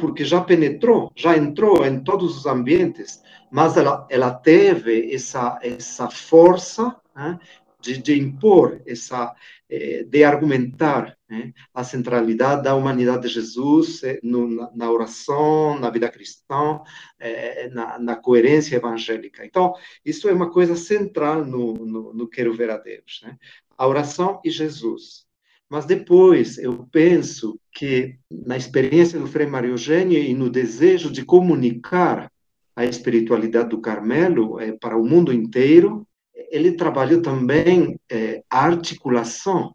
porque 0.00 0.24
já 0.24 0.40
penetrou, 0.40 1.12
já 1.14 1.36
entrou 1.36 1.86
em 1.86 2.02
todos 2.02 2.36
os 2.36 2.46
ambientes, 2.46 3.22
mas 3.48 3.76
ela, 3.76 4.06
ela 4.10 4.34
teve 4.34 5.14
essa, 5.14 5.56
essa 5.62 6.10
força 6.10 6.96
né, 7.14 7.38
de, 7.80 7.98
de 7.98 8.18
impor 8.18 8.82
essa, 8.86 9.34
eh, 9.70 10.04
de 10.04 10.24
argumentar 10.24 11.16
né, 11.28 11.52
a 11.72 11.84
centralidade 11.84 12.64
da 12.64 12.74
humanidade 12.74 13.28
de 13.28 13.34
Jesus 13.34 14.02
eh, 14.02 14.18
no, 14.22 14.48
na, 14.48 14.70
na, 14.74 14.90
oração, 14.90 15.78
na 15.78 15.88
vida 15.90 16.08
cristã, 16.08 16.80
eh, 17.20 17.68
na, 17.72 17.98
na, 17.98 18.16
coerência 18.16 18.76
evangélica. 18.76 19.44
Então, 19.44 19.74
isso 20.04 20.28
é 20.28 20.32
uma 20.32 20.50
coisa 20.50 20.74
central 20.74 21.44
no, 21.44 21.74
no, 21.74 22.14
no 22.14 22.28
Quero 22.28 22.52
Ver 22.52 22.70
a 22.70 22.78
Deus. 22.78 23.20
Né? 23.22 23.36
A 23.76 23.86
oração 23.86 24.40
e 24.44 24.50
Jesus. 24.50 25.26
Mas 25.68 25.84
depois 25.84 26.58
eu 26.58 26.88
penso 26.90 27.60
que 27.72 28.16
na 28.30 28.56
experiência 28.56 29.20
do 29.20 29.26
Frei 29.26 29.46
Mário 29.46 29.70
Eugênio 29.70 30.18
e 30.18 30.32
no 30.34 30.48
desejo 30.48 31.12
de 31.12 31.24
comunicar 31.24 32.32
a 32.74 32.84
espiritualidade 32.86 33.68
do 33.68 33.80
Carmelo 33.80 34.56
para 34.80 34.96
o 34.96 35.04
mundo 35.04 35.32
inteiro, 35.32 36.07
ele 36.50 36.72
trabalhou 36.72 37.22
também 37.22 37.98
é, 38.10 38.42
a 38.50 38.64
articulação 38.64 39.74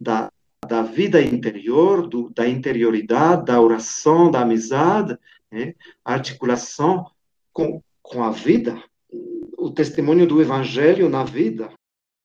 da, 0.00 0.30
da 0.66 0.82
vida 0.82 1.20
interior, 1.20 2.06
do, 2.06 2.30
da 2.30 2.48
interioridade, 2.48 3.44
da 3.44 3.60
oração, 3.60 4.30
da 4.30 4.40
amizade, 4.40 5.18
né? 5.50 5.74
a 6.04 6.14
articulação 6.14 7.06
com, 7.52 7.82
com 8.02 8.22
a 8.22 8.30
vida, 8.30 8.82
o 9.56 9.70
testemunho 9.70 10.26
do 10.26 10.40
evangelho 10.40 11.08
na 11.08 11.24
vida. 11.24 11.70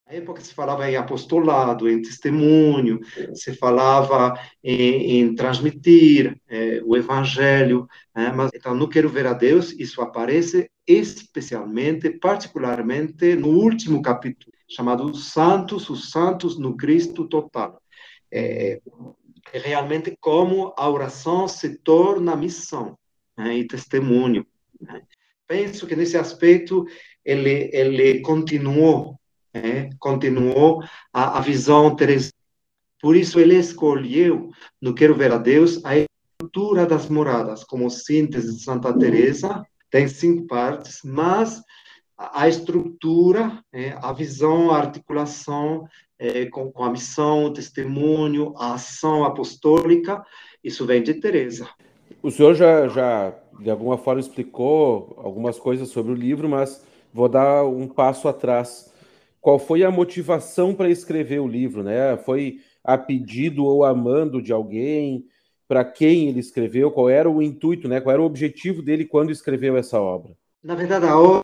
Na 0.09 0.15
época 0.15 0.41
se 0.41 0.55
falava 0.55 0.89
em 0.89 0.95
apostolado, 0.95 1.87
em 1.87 2.01
testemunho, 2.01 2.99
se 3.35 3.53
falava 3.53 4.33
em, 4.63 5.19
em 5.19 5.35
transmitir 5.35 6.35
é, 6.49 6.81
o 6.83 6.97
evangelho, 6.97 7.87
é, 8.15 8.31
mas 8.31 8.49
então 8.55 8.73
não 8.73 8.89
quero 8.89 9.07
ver 9.07 9.27
a 9.27 9.33
Deus, 9.33 9.71
isso 9.73 10.01
aparece 10.01 10.67
especialmente, 10.87 12.09
particularmente 12.09 13.35
no 13.35 13.49
último 13.49 14.01
capítulo, 14.01 14.51
chamado 14.67 15.13
Santos, 15.15 15.87
os 15.91 16.09
Santos 16.09 16.57
no 16.57 16.75
Cristo 16.75 17.27
Total. 17.27 17.79
É, 18.31 18.81
é 19.53 19.59
realmente 19.59 20.17
como 20.19 20.73
a 20.75 20.89
oração 20.89 21.47
se 21.47 21.77
torna 21.83 22.35
missão 22.35 22.97
né, 23.37 23.57
e 23.59 23.67
testemunho. 23.67 24.43
Né. 24.81 25.03
Penso 25.45 25.85
que 25.85 25.95
nesse 25.95 26.17
aspecto 26.17 26.83
ele, 27.23 27.69
ele 27.71 28.21
continuou 28.21 29.18
é, 29.53 29.89
continuou 29.99 30.83
a, 31.13 31.37
a 31.37 31.41
visão 31.41 31.95
teresa. 31.95 32.31
Por 33.01 33.15
isso 33.15 33.39
ele 33.39 33.55
escolheu, 33.55 34.49
no 34.81 34.93
Quero 34.93 35.15
Ver 35.15 35.31
a 35.31 35.37
Deus, 35.37 35.83
a 35.85 35.95
estrutura 35.97 36.85
das 36.85 37.07
moradas, 37.07 37.63
como 37.63 37.89
síntese 37.89 38.55
de 38.55 38.63
Santa 38.63 38.97
Teresa, 38.97 39.65
tem 39.89 40.07
cinco 40.07 40.47
partes, 40.47 40.99
mas 41.03 41.61
a 42.17 42.49
estrutura, 42.49 43.63
é, 43.71 43.97
a 44.01 44.11
visão, 44.11 44.71
a 44.71 44.77
articulação 44.77 45.87
é, 46.19 46.45
com, 46.47 46.69
com, 46.69 46.83
a 46.83 46.91
missão, 46.91 47.45
o 47.45 47.53
testemunho, 47.53 48.53
a 48.57 48.73
ação 48.73 49.23
apostólica, 49.23 50.21
isso 50.61 50.85
vem 50.85 51.01
de 51.01 51.13
Teresa. 51.13 51.69
O 52.21 52.29
senhor 52.29 52.53
já, 52.53 52.89
já, 52.89 53.33
de 53.61 53.69
alguma 53.69 53.97
forma, 53.97 54.19
explicou 54.19 55.15
algumas 55.23 55.57
coisas 55.57 55.87
sobre 55.87 56.11
o 56.11 56.15
livro, 56.15 56.49
mas 56.49 56.85
vou 57.13 57.29
dar 57.29 57.63
um 57.63 57.87
passo 57.87 58.27
atrás 58.27 58.88
qual 59.41 59.57
foi 59.57 59.83
a 59.83 59.91
motivação 59.91 60.73
para 60.73 60.89
escrever 60.89 61.39
o 61.39 61.47
livro, 61.47 61.83
né? 61.83 62.17
Foi 62.17 62.59
a 62.83 62.97
pedido 62.97 63.65
ou 63.65 63.83
a 63.83 63.93
mando 63.93 64.41
de 64.41 64.51
alguém? 64.51 65.25
Para 65.67 65.85
quem 65.85 66.27
ele 66.27 66.39
escreveu? 66.39 66.91
Qual 66.91 67.09
era 67.09 67.29
o 67.29 67.41
intuito, 67.41 67.87
né? 67.87 68.01
Qual 68.01 68.13
era 68.13 68.21
o 68.21 68.25
objetivo 68.25 68.81
dele 68.81 69.05
quando 69.05 69.31
escreveu 69.31 69.77
essa 69.77 69.99
obra? 69.99 70.35
Na 70.63 70.75
verdade, 70.75 71.05
a 71.05 71.17
obra 71.17 71.43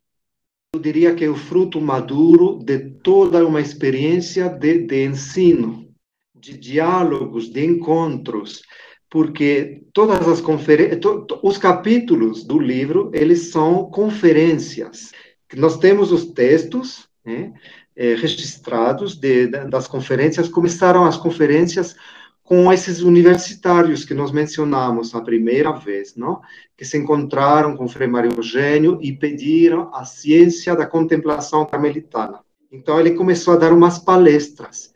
eu 0.74 0.82
diria 0.82 1.16
que 1.16 1.24
é 1.24 1.30
o 1.30 1.36
fruto 1.36 1.80
maduro 1.80 2.60
de 2.62 2.80
toda 2.80 3.46
uma 3.46 3.62
experiência 3.62 4.50
de, 4.50 4.80
de 4.80 5.06
ensino, 5.06 5.88
de 6.36 6.58
diálogos, 6.58 7.50
de 7.50 7.64
encontros, 7.64 8.62
porque 9.10 9.84
todas 9.94 10.28
as 10.28 10.42
conferências, 10.42 11.00
to, 11.00 11.26
to, 11.26 11.40
os 11.42 11.58
capítulos 11.58 12.44
do 12.44 12.60
livro, 12.60 13.10
eles 13.14 13.52
são 13.52 13.90
conferências. 13.90 15.14
Nós 15.56 15.78
temos 15.78 16.12
os 16.12 16.26
textos, 16.34 17.08
né? 17.24 17.54
Eh, 17.96 18.16
registrados 18.16 19.16
de, 19.16 19.48
das 19.48 19.88
conferências. 19.88 20.50
Começaram 20.50 21.06
as 21.06 21.18
conferências 21.18 21.96
com 22.44 22.72
esses 22.72 23.02
universitários 23.02 24.06
que 24.06 24.14
nós 24.14 24.32
mencionamos 24.32 25.16
a 25.16 25.22
primeira 25.22 25.72
vez, 25.72 26.16
não? 26.16 26.42
que 26.78 26.86
se 26.86 26.98
encontraram 26.98 27.76
com 27.76 27.88
Frei 27.88 28.08
Mário 28.08 28.34
Eugênio 28.36 29.00
e 29.02 29.12
pediram 29.12 29.94
a 29.94 30.06
ciência 30.06 30.76
da 30.76 30.86
contemplação 30.86 31.66
carmelitana. 31.66 32.42
Então, 32.72 33.00
ele 33.00 33.12
começou 33.12 33.56
a 33.56 33.58
dar 33.58 33.74
umas 33.74 33.98
palestras. 33.98 34.94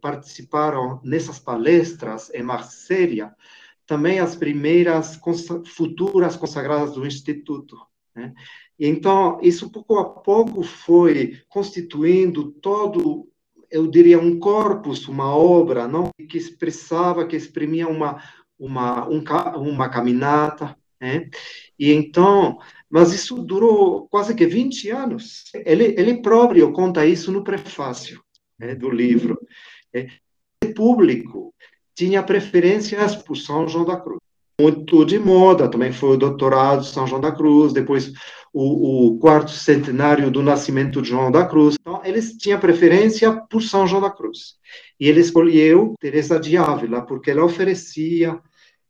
Participaram 0.00 1.00
nessas 1.04 1.38
palestras 1.38 2.30
em 2.32 2.42
Marsella 2.42 3.34
também 3.86 4.18
as 4.18 4.34
primeiras 4.34 5.18
futuras 5.64 6.36
consagradas 6.36 6.92
do 6.94 7.06
Instituto. 7.06 7.76
Né? 8.14 8.34
E 8.78 8.86
então, 8.86 9.38
isso 9.42 9.70
pouco 9.70 9.98
a 9.98 10.04
pouco 10.04 10.62
foi 10.62 11.40
constituindo 11.48 12.52
todo 12.52 13.28
eu 13.70 13.86
diria, 13.86 14.18
um 14.18 14.38
corpus, 14.38 15.08
uma 15.08 15.34
obra, 15.34 15.88
não 15.88 16.10
que 16.28 16.38
expressava, 16.38 17.26
que 17.26 17.36
exprimia 17.36 17.88
uma 17.88 18.22
uma 18.58 19.08
um, 19.08 19.22
uma 19.58 19.88
caminhada, 19.88 20.76
né? 21.00 21.28
E 21.78 21.92
então, 21.92 22.58
mas 22.88 23.12
isso 23.12 23.42
durou 23.42 24.08
quase 24.08 24.34
que 24.34 24.46
20 24.46 24.90
anos. 24.90 25.44
Ele 25.54 25.94
ele 25.98 26.22
próprio 26.22 26.72
conta 26.72 27.04
isso 27.06 27.30
no 27.32 27.44
prefácio 27.44 28.22
né, 28.58 28.74
do 28.74 28.90
livro. 28.90 29.38
É, 29.94 30.08
o 30.64 30.74
público 30.74 31.54
tinha 31.94 32.22
preferências 32.22 33.16
por 33.16 33.36
São 33.36 33.68
João 33.68 33.84
da 33.84 34.00
Cruz. 34.00 34.20
Muito 34.58 35.04
de 35.04 35.18
moda, 35.18 35.70
também 35.70 35.92
foi 35.92 36.10
o 36.10 36.16
doutorado 36.16 36.80
de 36.80 36.88
São 36.88 37.06
João 37.06 37.20
da 37.20 37.30
Cruz, 37.30 37.74
depois 37.74 38.12
o, 38.52 39.08
o, 39.08 39.18
quarto 39.18 39.50
centenário 39.50 40.30
do 40.30 40.42
nascimento 40.42 41.02
de 41.02 41.10
João 41.10 41.30
da 41.30 41.44
Cruz. 41.44 41.76
Então, 41.78 42.00
eles 42.02 42.32
tinham 42.38 42.58
preferência 42.58 43.38
por 43.50 43.62
São 43.62 43.86
João 43.86 44.00
da 44.00 44.10
Cruz. 44.10 44.56
E 44.98 45.08
ele 45.08 45.20
escolheu 45.20 45.94
Teresa 46.00 46.40
de 46.40 46.56
Ávila, 46.56 47.02
porque 47.02 47.30
ela 47.30 47.44
oferecia 47.44 48.40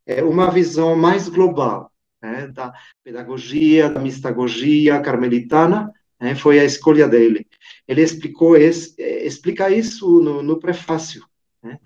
é, 0.07 0.23
uma 0.23 0.53
visão 0.53 0.95
mais 0.95 1.29
global 1.29 1.91
né, 2.23 2.47
da 2.47 2.73
pedagogia, 3.03 3.91
da 3.91 4.01
mistagogia 4.01 5.01
carmelitana, 5.01 5.93
né, 6.21 6.37
foi 6.37 6.61
a 6.61 6.65
escolha 6.65 7.09
dele. 7.09 7.45
Ele 7.89 8.03
explicou 8.03 8.57
esse, 8.57 8.95
é, 9.03 9.27
explica 9.27 9.69
isso 9.69 10.21
no, 10.21 10.45
no 10.45 10.61
prefácio. 10.61 11.25
Né? 11.61 11.79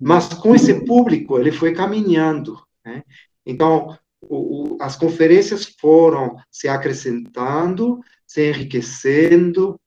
Mas 0.00 0.28
com 0.28 0.54
esse 0.54 0.84
público, 0.84 1.36
ele 1.36 1.50
foi 1.50 1.72
caminhando. 1.72 2.63
Né? 2.84 3.02
Então, 3.46 3.96
o, 4.28 4.74
o, 4.74 4.78
as 4.80 4.96
conferências 4.96 5.64
foram 5.64 6.36
se 6.50 6.68
acrescentando, 6.68 8.00
se 8.26 8.48
enriquecendo. 8.48 9.78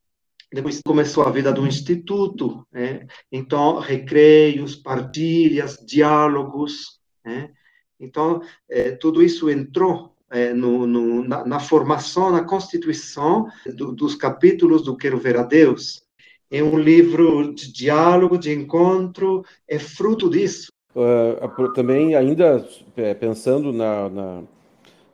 Depois 0.51 0.81
começou 0.81 1.23
a 1.23 1.31
vida 1.31 1.51
do 1.51 1.67
instituto, 1.67 2.65
né? 2.71 3.05
então 3.29 3.79
recreios, 3.79 4.75
partilhas, 4.75 5.77
diálogos. 5.85 6.99
Né? 7.25 7.51
Então 7.99 8.41
é, 8.69 8.91
tudo 8.91 9.21
isso 9.21 9.49
entrou 9.49 10.15
é, 10.29 10.53
no, 10.53 10.87
no, 10.87 11.27
na, 11.27 11.45
na, 11.45 11.59
formação, 11.59 12.31
na 12.31 12.43
constituição 12.43 13.47
do, 13.75 13.93
dos 13.93 14.15
capítulos 14.15 14.83
do 14.83 14.95
Quero 14.95 15.17
Ver 15.17 15.37
a 15.37 15.43
Deus. 15.43 16.01
É 16.49 16.63
um 16.63 16.77
livro 16.77 17.53
de 17.53 17.71
diálogo, 17.71 18.37
de 18.37 18.53
encontro, 18.53 19.43
é 19.67 19.77
fruto 19.77 20.29
disso. 20.29 20.71
Uh, 20.95 21.73
também, 21.73 22.15
ainda 22.15 22.67
é, 22.95 23.13
pensando 23.13 23.71
na, 23.71 24.09
na, 24.09 24.43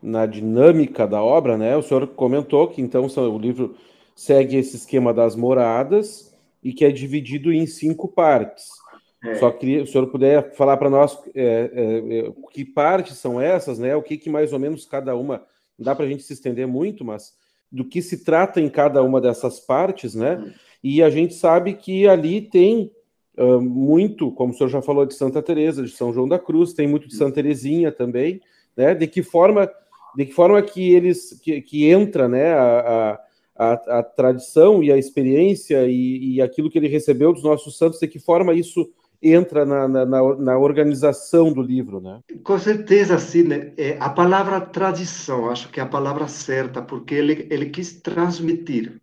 na, 0.01 0.25
dinâmica 0.25 1.05
da 1.05 1.21
obra, 1.21 1.57
né, 1.57 1.75
o 1.75 1.81
senhor 1.81 2.07
comentou 2.07 2.69
que 2.69 2.81
então 2.81 3.05
o 3.05 3.37
livro 3.37 3.75
segue 4.15 4.55
esse 4.55 4.77
esquema 4.77 5.13
das 5.13 5.35
moradas 5.35 6.33
e 6.63 6.71
que 6.71 6.85
é 6.85 6.91
dividido 6.91 7.51
em 7.51 7.65
cinco 7.65 8.07
partes. 8.07 8.67
É. 9.23 9.35
Só 9.35 9.51
que 9.51 9.79
o 9.79 9.87
senhor 9.87 10.07
puder 10.07 10.53
falar 10.53 10.77
para 10.77 10.89
nós 10.89 11.17
é, 11.33 11.71
é, 11.73 12.19
é, 12.19 12.33
que 12.51 12.65
partes 12.65 13.17
são 13.17 13.39
essas, 13.39 13.79
né? 13.79 13.95
O 13.95 14.03
que, 14.03 14.17
que 14.17 14.29
mais 14.29 14.51
ou 14.51 14.59
menos 14.59 14.85
cada 14.85 15.15
uma. 15.15 15.45
Não 15.77 15.85
dá 15.85 15.95
para 15.95 16.05
a 16.05 16.07
gente 16.07 16.23
se 16.23 16.33
estender 16.33 16.67
muito, 16.67 17.05
mas 17.05 17.33
do 17.71 17.85
que 17.85 18.01
se 18.01 18.23
trata 18.23 18.61
em 18.61 18.69
cada 18.69 19.01
uma 19.01 19.19
dessas 19.21 19.59
partes, 19.59 20.13
né? 20.13 20.37
Hum. 20.37 20.51
E 20.83 21.01
a 21.01 21.09
gente 21.09 21.33
sabe 21.33 21.73
que 21.73 22.07
ali 22.07 22.41
tem 22.41 22.91
uh, 23.37 23.61
muito, 23.61 24.31
como 24.31 24.53
o 24.53 24.55
senhor 24.55 24.69
já 24.69 24.81
falou, 24.81 25.05
de 25.05 25.13
Santa 25.13 25.41
Teresa, 25.41 25.83
de 25.83 25.91
São 25.91 26.13
João 26.13 26.27
da 26.27 26.39
Cruz, 26.39 26.73
tem 26.73 26.87
muito 26.87 27.07
de 27.07 27.15
Santa 27.15 27.35
Teresinha 27.35 27.91
também, 27.91 28.41
né? 28.75 28.93
De 28.93 29.07
que 29.07 29.21
forma, 29.21 29.69
de 30.15 30.25
que 30.25 30.33
forma 30.33 30.61
que 30.61 30.93
eles 30.93 31.39
que, 31.41 31.61
que 31.61 31.89
entra, 31.89 32.27
né? 32.27 32.53
A, 32.53 33.19
a, 33.55 33.99
a, 33.99 34.03
tradição 34.03 34.83
e 34.83 34.91
a 34.91 34.97
experiência 34.97 35.85
e, 35.87 36.35
e 36.35 36.41
aquilo 36.41 36.69
que 36.69 36.77
ele 36.77 36.87
recebeu 36.87 37.31
dos 37.31 37.43
nossos 37.43 37.77
santos, 37.77 37.99
de 37.99 38.07
que 38.07 38.17
forma 38.17 38.53
isso 38.53 38.89
entra 39.21 39.63
na, 39.63 39.87
na, 39.87 40.05
na, 40.05 40.57
organização 40.57 41.53
do 41.53 41.61
livro, 41.61 42.01
né? 42.01 42.19
Com 42.43 42.59
certeza, 42.59 43.17
sim. 43.19 43.43
Né? 43.43 43.71
É, 43.77 43.95
a 43.99 44.09
palavra 44.09 44.59
tradição, 44.59 45.49
acho 45.49 45.69
que 45.69 45.79
é 45.79 45.83
a 45.83 45.87
palavra 45.87 46.27
certa, 46.27 46.81
porque 46.81 47.15
ele, 47.15 47.47
ele 47.49 47.67
quis 47.67 48.01
transmitir 48.01 48.99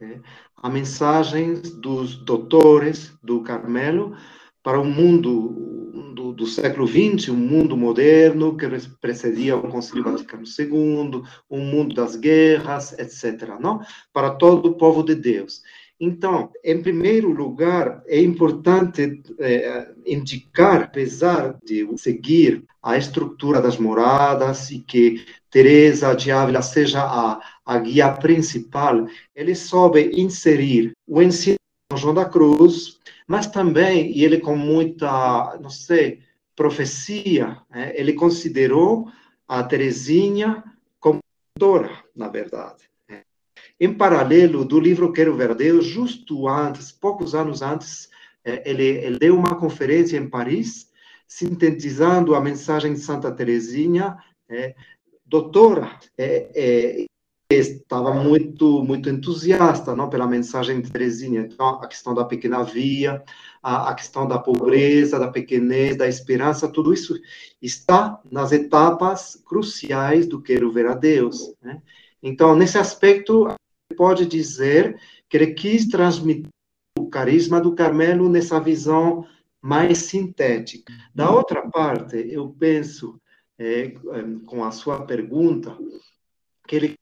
né? 0.00 0.20
A 0.60 0.68
mensagem 0.68 1.54
dos 1.54 2.16
doutores 2.16 3.12
do 3.22 3.42
Carmelo 3.42 4.14
para 4.62 4.78
o 4.78 4.84
mundo 4.84 6.12
do, 6.14 6.32
do, 6.32 6.46
século 6.46 6.86
XX, 6.86 7.30
um 7.30 7.36
mundo 7.36 7.76
moderno 7.76 8.56
que 8.56 8.66
precedia 9.00 9.56
o 9.56 9.68
Concílio 9.68 10.04
Vaticano 10.04 10.44
II, 10.44 11.22
um 11.50 11.64
mundo 11.64 11.94
das 11.94 12.14
guerras, 12.14 12.92
etc. 12.98 13.58
Não? 13.58 13.80
Para 14.12 14.30
todo 14.30 14.66
o 14.66 14.74
povo 14.74 15.02
de 15.02 15.14
Deus. 15.14 15.62
Então, 16.00 16.50
em 16.64 16.80
primeiro 16.80 17.30
lugar, 17.30 18.02
é 18.06 18.18
importante 18.18 19.22
é, 19.38 19.92
indicar, 20.06 20.84
apesar 20.84 21.58
de 21.62 21.86
seguir 21.98 22.64
a 22.82 22.96
estrutura 22.96 23.60
das 23.60 23.76
moradas 23.76 24.70
e 24.70 24.78
que 24.78 25.26
Teresa 25.50 26.14
de 26.14 26.30
Ávila 26.30 26.62
seja 26.62 27.02
a, 27.02 27.38
a 27.66 27.78
guia 27.78 28.10
principal, 28.12 29.06
ele 29.34 29.54
soube 29.54 30.10
inserir 30.18 30.92
o 31.06 31.20
ensino 31.20 31.56
de 31.92 32.00
João 32.00 32.14
da 32.14 32.24
Cruz, 32.24 32.98
mas 33.28 33.46
também, 33.46 34.10
e 34.16 34.24
ele 34.24 34.40
com 34.40 34.56
muita, 34.56 35.58
não 35.60 35.68
sei, 35.68 36.20
profecia, 36.56 37.58
né, 37.68 37.92
ele 37.94 38.14
considerou 38.14 39.06
a 39.46 39.62
Teresinha 39.62 40.64
como 40.98 41.20
doutora, 41.58 41.90
na 42.16 42.28
verdade. 42.28 42.89
Em 43.80 43.94
paralelo 43.94 44.62
do 44.62 44.78
livro 44.78 45.10
Quero 45.10 45.34
Ver 45.34 45.54
Deus, 45.54 45.86
justo 45.86 46.46
antes, 46.46 46.92
poucos 46.92 47.34
anos 47.34 47.62
antes, 47.62 48.10
eh, 48.44 48.62
ele, 48.66 48.84
ele 48.84 49.18
deu 49.18 49.34
uma 49.34 49.54
conferência 49.54 50.18
em 50.18 50.28
Paris, 50.28 50.90
sintetizando 51.26 52.34
a 52.34 52.40
mensagem 52.42 52.92
de 52.92 53.00
Santa 53.00 53.32
Teresinha, 53.32 54.18
é, 54.50 54.74
doutora, 55.24 55.98
é, 56.18 56.50
é, 56.54 57.06
estava 57.50 58.12
muito 58.12 58.84
muito 58.84 59.08
entusiasta 59.08 59.96
não 59.96 60.08
pela 60.08 60.26
mensagem 60.26 60.80
de 60.80 60.90
Teresinha 60.90 61.40
então 61.40 61.66
a 61.66 61.88
questão 61.88 62.14
da 62.14 62.24
pequena 62.24 62.62
via 62.62 63.24
a, 63.60 63.90
a, 63.90 63.94
questão 63.94 64.26
da 64.26 64.38
pobreza 64.38 65.18
da 65.18 65.26
pequenez 65.26 65.96
da 65.96 66.06
esperança 66.06 66.68
tudo 66.68 66.92
isso 66.92 67.18
está 67.60 68.20
nas 68.30 68.52
etapas 68.52 69.34
cruciais 69.44 70.28
do 70.28 70.40
quero 70.40 70.70
ver 70.70 70.86
a 70.86 70.94
Deus 70.94 71.52
né? 71.60 71.82
então 72.22 72.54
nesse 72.54 72.78
aspecto 72.78 73.48
pode 74.00 74.24
dizer 74.24 74.98
que 75.28 75.36
ele 75.36 75.52
quis 75.52 75.86
transmitir 75.86 76.48
o 76.98 77.10
carisma 77.10 77.60
do 77.60 77.74
Carmelo 77.74 78.30
nessa 78.30 78.58
visão 78.58 79.26
mais 79.60 79.98
sintética. 79.98 80.90
Da 81.14 81.30
outra 81.30 81.68
parte, 81.68 82.16
eu 82.16 82.48
penso, 82.48 83.20
é, 83.58 83.90
com 84.46 84.64
a 84.64 84.70
sua 84.70 85.04
pergunta, 85.04 85.76
que 86.66 86.76
ele 86.76 86.94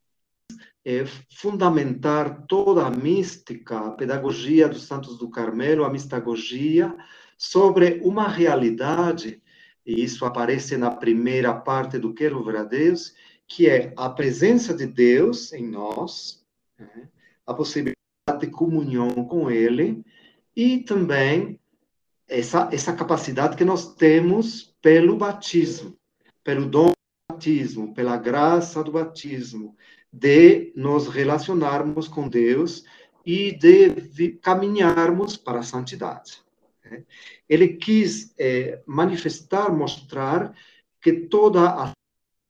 é, 0.84 1.04
fundamentar 1.36 2.46
toda 2.48 2.84
a 2.84 2.90
mística, 2.90 3.78
a 3.78 3.90
pedagogia 3.92 4.68
dos 4.68 4.82
Santos 4.82 5.18
do 5.18 5.30
Carmelo, 5.30 5.84
a 5.84 5.90
mistagogia, 5.90 6.92
sobre 7.38 8.00
uma 8.02 8.26
realidade, 8.26 9.40
e 9.86 10.02
isso 10.02 10.24
aparece 10.24 10.76
na 10.76 10.90
primeira 10.90 11.54
parte 11.54 11.96
do 11.96 12.12
Quero 12.12 12.42
Ver 12.42 12.56
a 12.56 12.64
Deus, 12.64 13.14
que 13.46 13.68
é 13.68 13.92
a 13.96 14.10
presença 14.10 14.74
de 14.74 14.84
Deus 14.84 15.52
em 15.52 15.64
nós, 15.64 16.38
a 17.46 17.54
possibilidade 17.54 17.96
de 18.40 18.46
comunhão 18.48 19.10
com 19.24 19.50
Ele 19.50 20.04
e 20.54 20.78
também 20.78 21.58
essa, 22.28 22.68
essa 22.72 22.92
capacidade 22.92 23.56
que 23.56 23.64
nós 23.64 23.94
temos 23.94 24.74
pelo 24.82 25.16
batismo, 25.16 25.96
pelo 26.44 26.66
dom 26.66 26.88
do 26.88 27.34
batismo, 27.34 27.94
pela 27.94 28.16
graça 28.16 28.84
do 28.84 28.92
batismo, 28.92 29.74
de 30.12 30.72
nos 30.76 31.08
relacionarmos 31.08 32.06
com 32.08 32.28
Deus 32.28 32.84
e 33.24 33.52
de 33.52 34.30
caminharmos 34.42 35.36
para 35.36 35.60
a 35.60 35.62
santidade. 35.62 36.42
Né? 36.84 37.04
Ele 37.48 37.68
quis 37.68 38.34
é, 38.38 38.82
manifestar, 38.86 39.72
mostrar 39.72 40.54
que 41.00 41.12
toda 41.12 41.68
a 41.68 41.92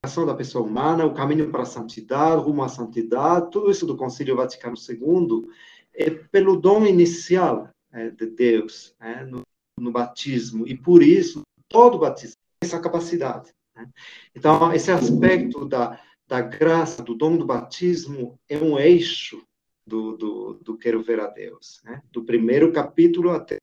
ação 0.03 0.25
da 0.25 0.35
pessoa 0.35 0.65
humana, 0.65 1.05
o 1.05 1.15
caminho 1.15 1.51
para 1.51 1.63
a 1.63 1.67
santidade, 1.67 2.43
rumo 2.43 2.63
à 2.63 2.69
santidade, 2.69 3.51
tudo 3.51 3.71
isso 3.71 3.87
do 3.87 3.97
Concílio 3.97 4.37
Vaticano 4.37 4.77
II 4.77 5.49
é 5.95 6.11
pelo 6.11 6.57
dom 6.57 6.87
inicial 6.87 7.69
é, 7.93 8.11
de 8.11 8.27
Deus, 8.27 8.95
é, 9.01 9.25
no 9.25 9.43
no 9.79 9.93
batismo, 9.93 10.67
e 10.67 10.77
por 10.77 11.03
isso 11.03 11.43
todo 11.69 11.99
batismo 11.99 12.37
tem 12.61 12.69
essa 12.69 12.81
capacidade. 12.81 13.53
Né? 13.75 13.89
Então, 14.35 14.73
esse 14.73 14.91
aspecto 14.91 15.65
da, 15.65 16.01
da 16.27 16.41
graça, 16.41 17.03
do 17.03 17.15
dom 17.15 17.37
do 17.37 17.47
batismo, 17.47 18.39
é 18.49 18.59
um 18.59 18.79
eixo 18.79 19.43
do, 19.87 20.17
do, 20.17 20.55
do 20.55 20.77
Quero 20.77 21.03
Ver 21.03 21.21
a 21.21 21.29
Deus, 21.29 21.81
né? 21.85 22.03
do 22.11 22.25
primeiro 22.25 22.73
capítulo 22.73 23.31
até, 23.31 23.57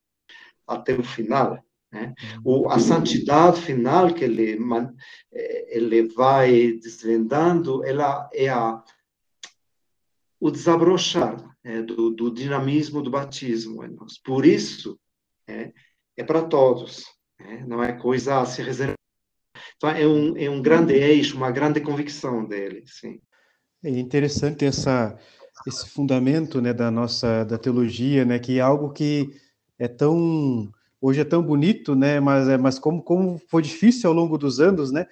até 0.68 0.94
o 0.94 1.04
final. 1.04 1.64
Né? 1.92 2.14
O, 2.44 2.70
a 2.70 2.80
santidade 2.80 3.62
final 3.62 4.14
que 4.14 4.24
ele, 4.24 4.60
eh, 5.34 5.78
ele 5.78 6.08
vai 6.10 6.74
desvendando, 6.74 7.84
ela 7.86 8.30
é 8.34 8.50
a, 8.50 8.84
o 10.40 10.52
desabrochar 10.52 11.38
é, 11.64 11.82
do, 11.82 12.12
do, 12.12 12.32
dinamismo 12.32 13.02
do 13.02 13.10
batismo 13.10 13.84
em 13.84 13.90
nós. 13.90 14.18
Por 14.18 14.46
isso, 14.46 15.00
é, 15.48 15.72
é 16.18 16.24
para 16.24 16.44
todos, 16.44 17.06
é, 17.40 17.66
não 17.66 17.84
é 17.84 17.94
coisa 17.94 18.40
a 18.40 18.46
se 18.46 18.62
reservar. 18.62 18.96
Então, 19.78 19.90
é 19.90 20.08
um, 20.08 20.38
é 20.38 20.50
um 20.50 20.62
grande 20.62 20.94
eixo, 20.94 21.36
uma 21.36 21.52
grande 21.52 21.82
convicção 21.82 22.46
dele, 22.46 22.84
sim. 22.86 23.20
É 23.84 23.90
interessante 23.90 24.66
essa, 24.66 25.18
esse 25.68 25.90
fundamento 25.90 26.62
né, 26.62 26.74
da 26.74 26.90
nossa 26.90 27.44
da 27.44 27.58
teologia, 27.58 28.26
né, 28.26 28.40
que 28.40 28.58
é 28.58 28.62
algo 28.62 28.92
que 28.92 29.30
é 29.78 29.88
tão 29.88 30.72
hoje 31.06 31.22
é 31.22 31.24
tão 31.24 31.44
bonito, 31.44 31.96
né? 31.96 32.20
Mas 32.20 32.48
é, 32.48 32.58
mas 32.58 32.80
como 32.80 33.02
como 33.04 33.40
foi 33.48 33.62
difícil 33.62 34.10
ao 34.10 34.16
longo 34.16 34.40
dos 34.40 34.60
anos, 34.60 34.92
né? 34.92 35.06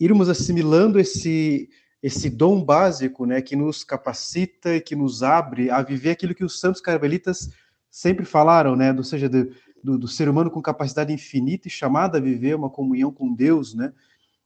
Irmos 0.00 0.30
assimilando 0.30 0.98
esse 0.98 1.68
esse 2.02 2.30
dom 2.30 2.64
básico, 2.64 3.26
né? 3.26 3.42
Que 3.42 3.54
nos 3.54 3.84
capacita 3.84 4.76
e 4.76 4.80
que 4.80 4.96
nos 4.96 5.22
abre 5.22 5.70
a 5.70 5.82
viver 5.82 6.10
aquilo 6.10 6.34
que 6.34 6.44
os 6.44 6.58
santos 6.58 6.80
carmelitas 6.80 7.50
sempre 7.90 8.24
falaram, 8.24 8.74
né? 8.74 8.92
Ou 8.92 9.04
seja, 9.04 9.28
do, 9.28 9.50
do, 9.84 9.98
do 9.98 10.08
ser 10.08 10.26
humano 10.28 10.50
com 10.50 10.62
capacidade 10.62 11.12
infinita 11.12 11.68
e 11.68 11.70
chamado 11.70 12.16
a 12.16 12.20
viver 12.20 12.54
uma 12.54 12.70
comunhão 12.70 13.12
com 13.12 13.34
Deus, 13.34 13.74
né? 13.74 13.92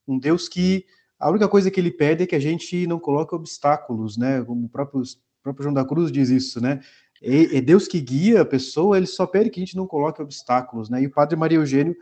Um 0.09 0.18
Deus 0.18 0.48
que 0.48 0.87
a 1.20 1.31
única 1.31 1.48
coisa 1.48 1.70
que 1.70 1.79
ele 1.79 1.90
pede 1.92 2.24
é 2.24 2.26
que 2.26 2.35
a 2.35 2.40
gente 2.40 2.85
não 2.88 2.98
coloque 2.98 3.35
obstáculos, 3.35 4.16
né? 4.16 4.42
Como 4.42 4.66
o 4.66 4.68
próprio, 4.68 5.03
o 5.03 5.42
próprio 5.42 5.62
João 5.62 5.74
da 5.74 5.85
Cruz 5.85 6.11
diz 6.11 6.31
isso, 6.31 6.61
né? 6.61 6.81
É, 7.22 7.61
Deus 7.61 7.87
que 7.87 8.00
guia 8.00 8.40
a 8.40 8.46
pessoa, 8.46 8.96
ele 8.96 9.06
só 9.06 9.26
pede 9.26 9.50
que 9.50 9.61
a 9.61 9.64
gente 9.64 9.76
não 9.76 9.87
coloque 9.87 10.22
obstáculos, 10.22 10.88
né? 10.88 11.02
E 11.02 11.06
o 11.06 11.11
Padre 11.11 11.37
Maria 11.37 11.59
Eugênio, 11.59 11.94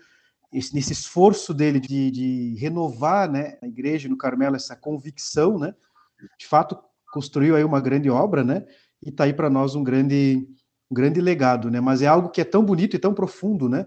esse, 0.52 0.74
nesse 0.74 0.92
esforço 0.92 1.52
dele 1.52 1.80
de, 1.80 2.10
de 2.10 2.54
renovar, 2.58 3.30
né, 3.30 3.58
na 3.60 3.68
igreja, 3.68 4.08
no 4.08 4.16
Carmelo, 4.16 4.56
essa 4.56 4.76
convicção, 4.76 5.58
né? 5.58 5.74
De 6.38 6.46
fato, 6.46 6.78
construiu 7.12 7.56
aí 7.56 7.64
uma 7.64 7.80
grande 7.80 8.08
obra, 8.08 8.44
né? 8.44 8.64
E 9.02 9.10
tá 9.10 9.24
aí 9.24 9.32
para 9.32 9.50
nós 9.50 9.74
um 9.74 9.82
grande, 9.82 10.48
um 10.90 10.94
grande 10.94 11.20
legado, 11.20 11.70
né? 11.70 11.80
Mas 11.80 12.00
é 12.00 12.06
algo 12.06 12.30
que 12.30 12.40
é 12.40 12.44
tão 12.44 12.64
bonito 12.64 12.94
e 12.94 12.98
tão 12.98 13.12
profundo, 13.12 13.68
né? 13.68 13.86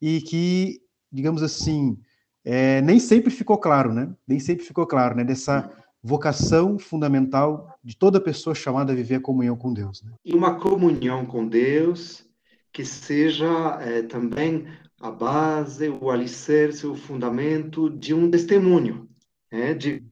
E 0.00 0.20
que, 0.20 0.80
digamos 1.12 1.42
assim, 1.42 1.96
é, 2.44 2.80
nem 2.82 2.98
sempre 2.98 3.30
ficou 3.30 3.56
claro, 3.56 3.92
né? 3.92 4.12
Nem 4.26 4.40
sempre 4.40 4.64
ficou 4.64 4.86
claro, 4.86 5.16
né? 5.16 5.24
Dessa 5.24 5.70
vocação 6.02 6.78
fundamental 6.78 7.78
de 7.82 7.96
toda 7.96 8.20
pessoa 8.20 8.54
chamada 8.54 8.92
a 8.92 8.96
viver 8.96 9.16
a 9.16 9.20
comunhão 9.20 9.56
com 9.56 9.72
Deus. 9.72 10.02
Né? 10.02 10.12
E 10.24 10.34
uma 10.34 10.58
comunhão 10.58 11.24
com 11.24 11.46
Deus 11.46 12.24
que 12.72 12.84
seja 12.84 13.78
é, 13.82 14.02
também 14.02 14.66
a 15.00 15.10
base, 15.10 15.88
o 15.88 16.10
alicerce, 16.10 16.86
o 16.86 16.94
fundamento 16.94 17.90
de 17.90 18.14
um 18.14 18.30
testemunho. 18.30 19.08
É, 19.50 19.74
de, 19.74 20.02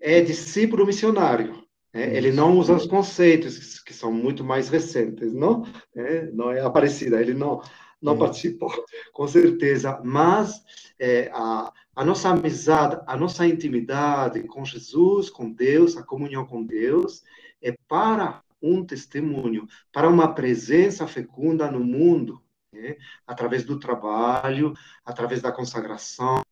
é 0.00 0.20
discípulo 0.20 0.86
missionário. 0.86 1.64
É, 1.92 2.16
ele 2.16 2.30
não 2.30 2.58
usa 2.58 2.74
os 2.74 2.86
conceitos 2.86 3.80
que 3.80 3.92
são 3.92 4.12
muito 4.12 4.44
mais 4.44 4.68
recentes, 4.68 5.32
não? 5.32 5.64
É, 5.94 6.30
não 6.32 6.50
é 6.50 6.60
aparecida, 6.60 7.20
ele 7.20 7.34
não 7.34 7.60
não 8.04 8.18
participou, 8.18 8.70
com 9.14 9.26
certeza. 9.26 9.98
Mas 10.04 10.60
é, 11.00 11.30
a, 11.32 11.72
a 11.94 12.04
nossa 12.04 12.30
amizade, 12.30 13.00
a 13.06 13.16
nossa 13.16 13.46
intimidade 13.46 14.42
com 14.44 14.64
Jesus, 14.64 15.30
com 15.30 15.50
Deus, 15.50 15.96
a 15.96 16.02
comunhão 16.02 16.44
com 16.44 16.64
Deus, 16.64 17.22
é 17.62 17.76
para 17.88 18.42
um 18.60 18.84
testemunho, 18.84 19.68
para 19.92 20.08
uma 20.08 20.34
presença 20.34 21.06
fecunda 21.06 21.70
no 21.70 21.80
mundo, 21.80 22.42
né? 22.72 22.96
através 23.26 23.64
do 23.64 23.78
trabalho, 23.78 24.74
através 25.04 25.40
da 25.40 25.52
consagração, 25.52 26.42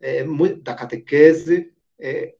é, 0.00 0.24
da 0.62 0.74
catequese, 0.74 1.72
é, 1.98 2.34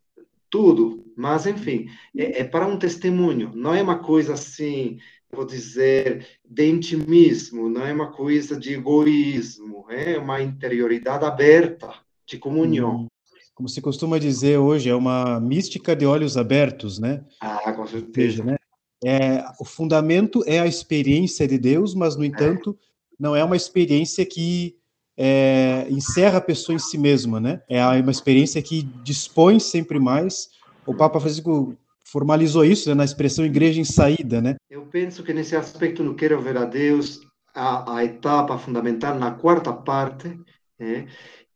tudo. 0.49 1.05
Mas, 1.16 1.47
enfim, 1.47 1.90
é, 2.16 2.40
é, 2.40 2.45
para 2.45 2.66
um 2.66 2.79
testemunho, 2.79 3.53
não 3.55 3.75
é 3.75 3.83
uma 3.83 3.99
coisa 3.99 4.35
assim, 4.35 4.99
vou 5.31 5.45
dizer, 5.45 6.27
de 6.45 6.71
intimismo, 6.71 7.69
não 7.69 7.85
é 7.85 7.92
uma 7.92 8.12
coisa 8.12 8.59
de 8.59 8.75
egoísmo, 8.75 9.87
é 9.90 10.16
uma 10.16 10.40
interioridade 10.40 11.25
aberta 11.25 12.06
de 12.26 12.38
comunhão. 12.38 13.02
Hum, 13.02 13.06
como 13.54 13.68
se 13.68 13.80
costuma 13.80 14.18
dizer 14.18 14.58
hoje, 14.58 14.90
é 14.90 14.94
uma 14.94 15.40
mística 15.40 15.96
de 15.96 16.04
olhos 16.04 16.36
abertos, 16.36 16.98
né? 16.98 17.24
Ah, 17.40 17.72
com 17.72 17.86
certeza. 17.86 18.44
né? 18.44 18.56
É, 19.04 19.44
o 19.58 19.64
fundamento 19.64 20.42
é 20.46 20.58
a 20.58 20.66
experiência 20.66 21.46
de 21.48 21.56
Deus, 21.56 21.94
mas, 21.94 22.16
no 22.16 22.24
é. 22.24 22.26
entanto, 22.26 22.78
não 23.18 23.34
é 23.34 23.42
uma 23.42 23.56
experiência 23.56 24.26
que 24.26 24.76
é, 25.16 25.86
encerra 25.88 26.38
a 26.38 26.42
pessoa 26.42 26.76
em 26.76 26.78
si 26.78 26.98
mesma, 26.98 27.40
né? 27.40 27.62
É 27.68 27.84
uma 27.86 28.10
experiência 28.10 28.60
que 28.60 28.82
dispõe 29.02 29.58
sempre 29.58 29.98
mais. 29.98 30.50
O 30.84 30.94
Papa 30.94 31.18
Francisco 31.18 31.74
formalizou 32.04 32.64
isso 32.64 32.88
né, 32.88 32.94
na 32.94 33.04
expressão 33.04 33.44
igreja 33.44 33.80
em 33.80 33.84
saída, 33.84 34.40
né? 34.40 34.56
Eu 34.68 34.86
penso 34.86 35.22
que 35.22 35.32
nesse 35.32 35.56
aspecto 35.56 36.04
no 36.04 36.14
Quero 36.14 36.40
Ver 36.40 36.58
a 36.58 36.64
Deus, 36.64 37.20
a, 37.54 37.96
a 37.96 38.04
etapa 38.04 38.58
fundamental 38.58 39.18
na 39.18 39.30
quarta 39.30 39.72
parte 39.72 40.38
é, 40.78 41.06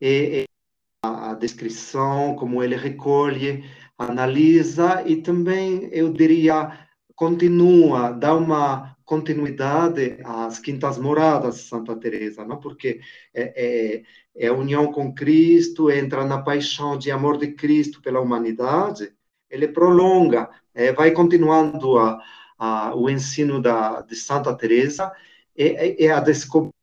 é, 0.01 0.45
a, 1.03 1.35
descrição, 1.35 2.35
como 2.37 2.63
ele 2.63 2.77
recolhe, 2.77 3.65
analisa 3.99 5.03
e 5.07 5.17
também, 5.17 5.89
eu 5.93 6.13
diria, 6.13 6.87
continua, 7.15 8.11
dá 8.13 8.35
uma 8.35 8.97
continuidade 9.05 10.19
às 10.25 10.59
quintas 10.59 10.99
moradas 10.99 11.57
de 11.57 11.63
Santa 11.63 11.97
Teresa, 11.97 12.45
não? 12.45 12.61
Porque 12.61 13.01
é, 13.35 13.97
é, 13.97 14.03
é 14.37 14.47
a 14.49 14.55
união 14.55 14.93
com 14.93 15.13
Cristo, 15.15 15.91
entra 15.91 16.25
na 16.25 16.43
paixão 16.43 16.97
de 16.97 17.11
amor 17.11 17.37
de 17.39 17.53
Cristo 17.53 18.01
pela 18.01 18.21
humanidade, 18.21 19.13
ele 19.51 19.69
prolonga, 19.69 20.49
é, 20.73 20.93
vai 20.93 21.11
continuando 21.11 21.99
a, 21.99 22.23
a, 22.57 22.95
o 22.95 23.11
ensino 23.11 23.61
da, 23.61 24.01
de 24.03 24.15
Santa 24.15 24.55
Teresa, 24.55 25.11
é, 25.57 26.05
é 26.05 26.13
a 26.13 26.21
descoberta 26.21 26.75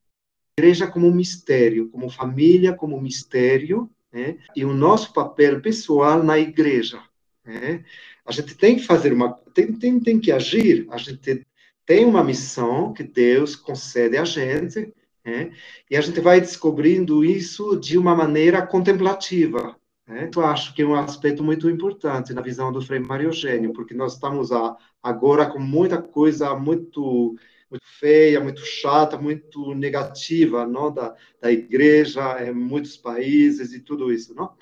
da 0.58 0.64
igreja 0.64 0.88
como 0.88 1.10
mistério, 1.12 1.90
como 1.90 2.10
família 2.10 2.74
como 2.74 3.00
mistério, 3.00 3.90
né? 4.12 4.38
e 4.56 4.66
o 4.66 4.74
nosso 4.74 5.14
papel 5.14 5.62
pessoal 5.62 6.24
na 6.24 6.38
igreja. 6.38 7.02
Né? 7.46 7.84
A 8.26 8.32
gente 8.32 8.56
tem 8.56 8.76
que 8.76 8.86
fazer 8.86 9.14
uma, 9.14 9.34
tem, 9.54 9.74
tem, 9.74 10.00
tem 10.00 10.20
que 10.20 10.32
agir, 10.32 10.88
a 10.90 10.98
gente 10.98 11.46
tem 11.86 12.06
uma 12.06 12.24
missão 12.24 12.94
que 12.94 13.04
Deus 13.04 13.56
concede 13.56 14.18
a 14.18 14.26
gente, 14.26 14.94
né? 15.24 15.52
e 15.90 15.96
a 15.96 16.02
gente 16.02 16.20
vai 16.20 16.42
descobrindo 16.42 17.24
isso 17.24 17.78
de 17.78 17.98
uma 17.98 18.16
maneira 18.16 18.66
contemplativa. 18.66 19.76
Né? 20.06 20.30
Eu 20.34 20.46
acho 20.46 20.74
que 20.74 20.82
é 20.82 20.86
um 20.86 20.96
aspecto 20.96 21.44
muito 21.44 21.70
importante 21.70 22.34
na 22.34 22.42
visão 22.42 22.72
do 22.72 22.82
Frei 22.82 23.00
Mário 23.00 23.28
Eugênio, 23.28 23.74
porque 23.74 23.94
nós 23.94 24.14
estamos 24.14 24.52
a, 24.52 24.76
agora 25.04 25.46
com 25.46 25.60
muita 25.60 26.02
coisa 26.02 26.56
muito 26.56 27.38
muito 27.70 27.86
feia, 28.00 28.40
muito 28.40 28.66
chata, 28.66 29.18
muito 29.18 29.74
negativa, 29.74 30.66
não, 30.66 30.94
da, 30.94 31.16
da 31.42 31.52
igreja 31.52 32.44
em 32.46 32.54
muitos 32.54 32.98
países 32.98 33.74
e 33.74 33.80
tudo 33.80 34.12
isso, 34.12 34.34
não? 34.34 34.56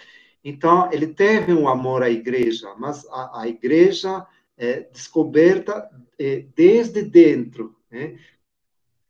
Então 0.44 0.92
ele 0.92 1.08
teve 1.08 1.54
um 1.54 1.68
amor 1.68 2.04
à 2.04 2.10
igreja, 2.10 2.74
mas 2.78 3.06
a, 3.08 3.42
a 3.42 3.48
igreja 3.48 4.26
é 4.58 4.82
descoberta 4.82 5.90
é, 6.20 6.46
desde 6.56 7.02
dentro, 7.02 7.76
né? 7.90 8.20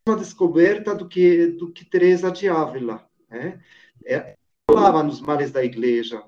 Uma 0.07 0.17
descoberta 0.17 0.93
do 0.93 1.07
que 1.07 1.47
do 1.47 1.71
que 1.71 1.83
Teresa 1.83 2.31
de 2.31 2.47
Ávila, 2.47 3.07
né? 3.29 3.61
É, 4.05 4.35
falava 4.69 5.03
nos 5.03 5.19
males 5.19 5.51
da 5.51 5.63
igreja, 5.63 6.23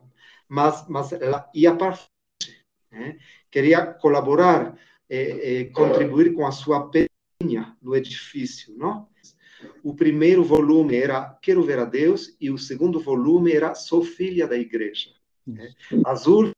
mas 0.48 0.88
mas 0.88 1.12
ela 1.14 1.50
ia 1.54 1.76
para 1.76 1.94
frente, 1.94 2.66
né? 2.92 3.18
queria 3.50 3.86
colaborar, 3.86 4.78
é, 5.10 5.62
é, 5.62 5.66
contribuir 5.66 6.34
com 6.34 6.46
a 6.46 6.52
sua 6.52 6.90
no 7.82 7.96
edifício, 7.96 8.76
não? 8.76 9.08
O 9.84 9.94
primeiro 9.96 10.44
volume 10.44 10.96
era 10.96 11.38
Quero 11.42 11.64
Ver 11.64 11.80
a 11.80 11.86
Deus 11.86 12.36
e 12.40 12.50
o 12.50 12.58
segundo 12.58 13.00
volume 13.00 13.52
era 13.52 13.76
Sou 13.76 14.04
Filha 14.04 14.48
da 14.48 14.58
Igreja. 14.58 15.12
Né? 15.46 15.72
As 16.06 16.28
últimas 16.28 16.54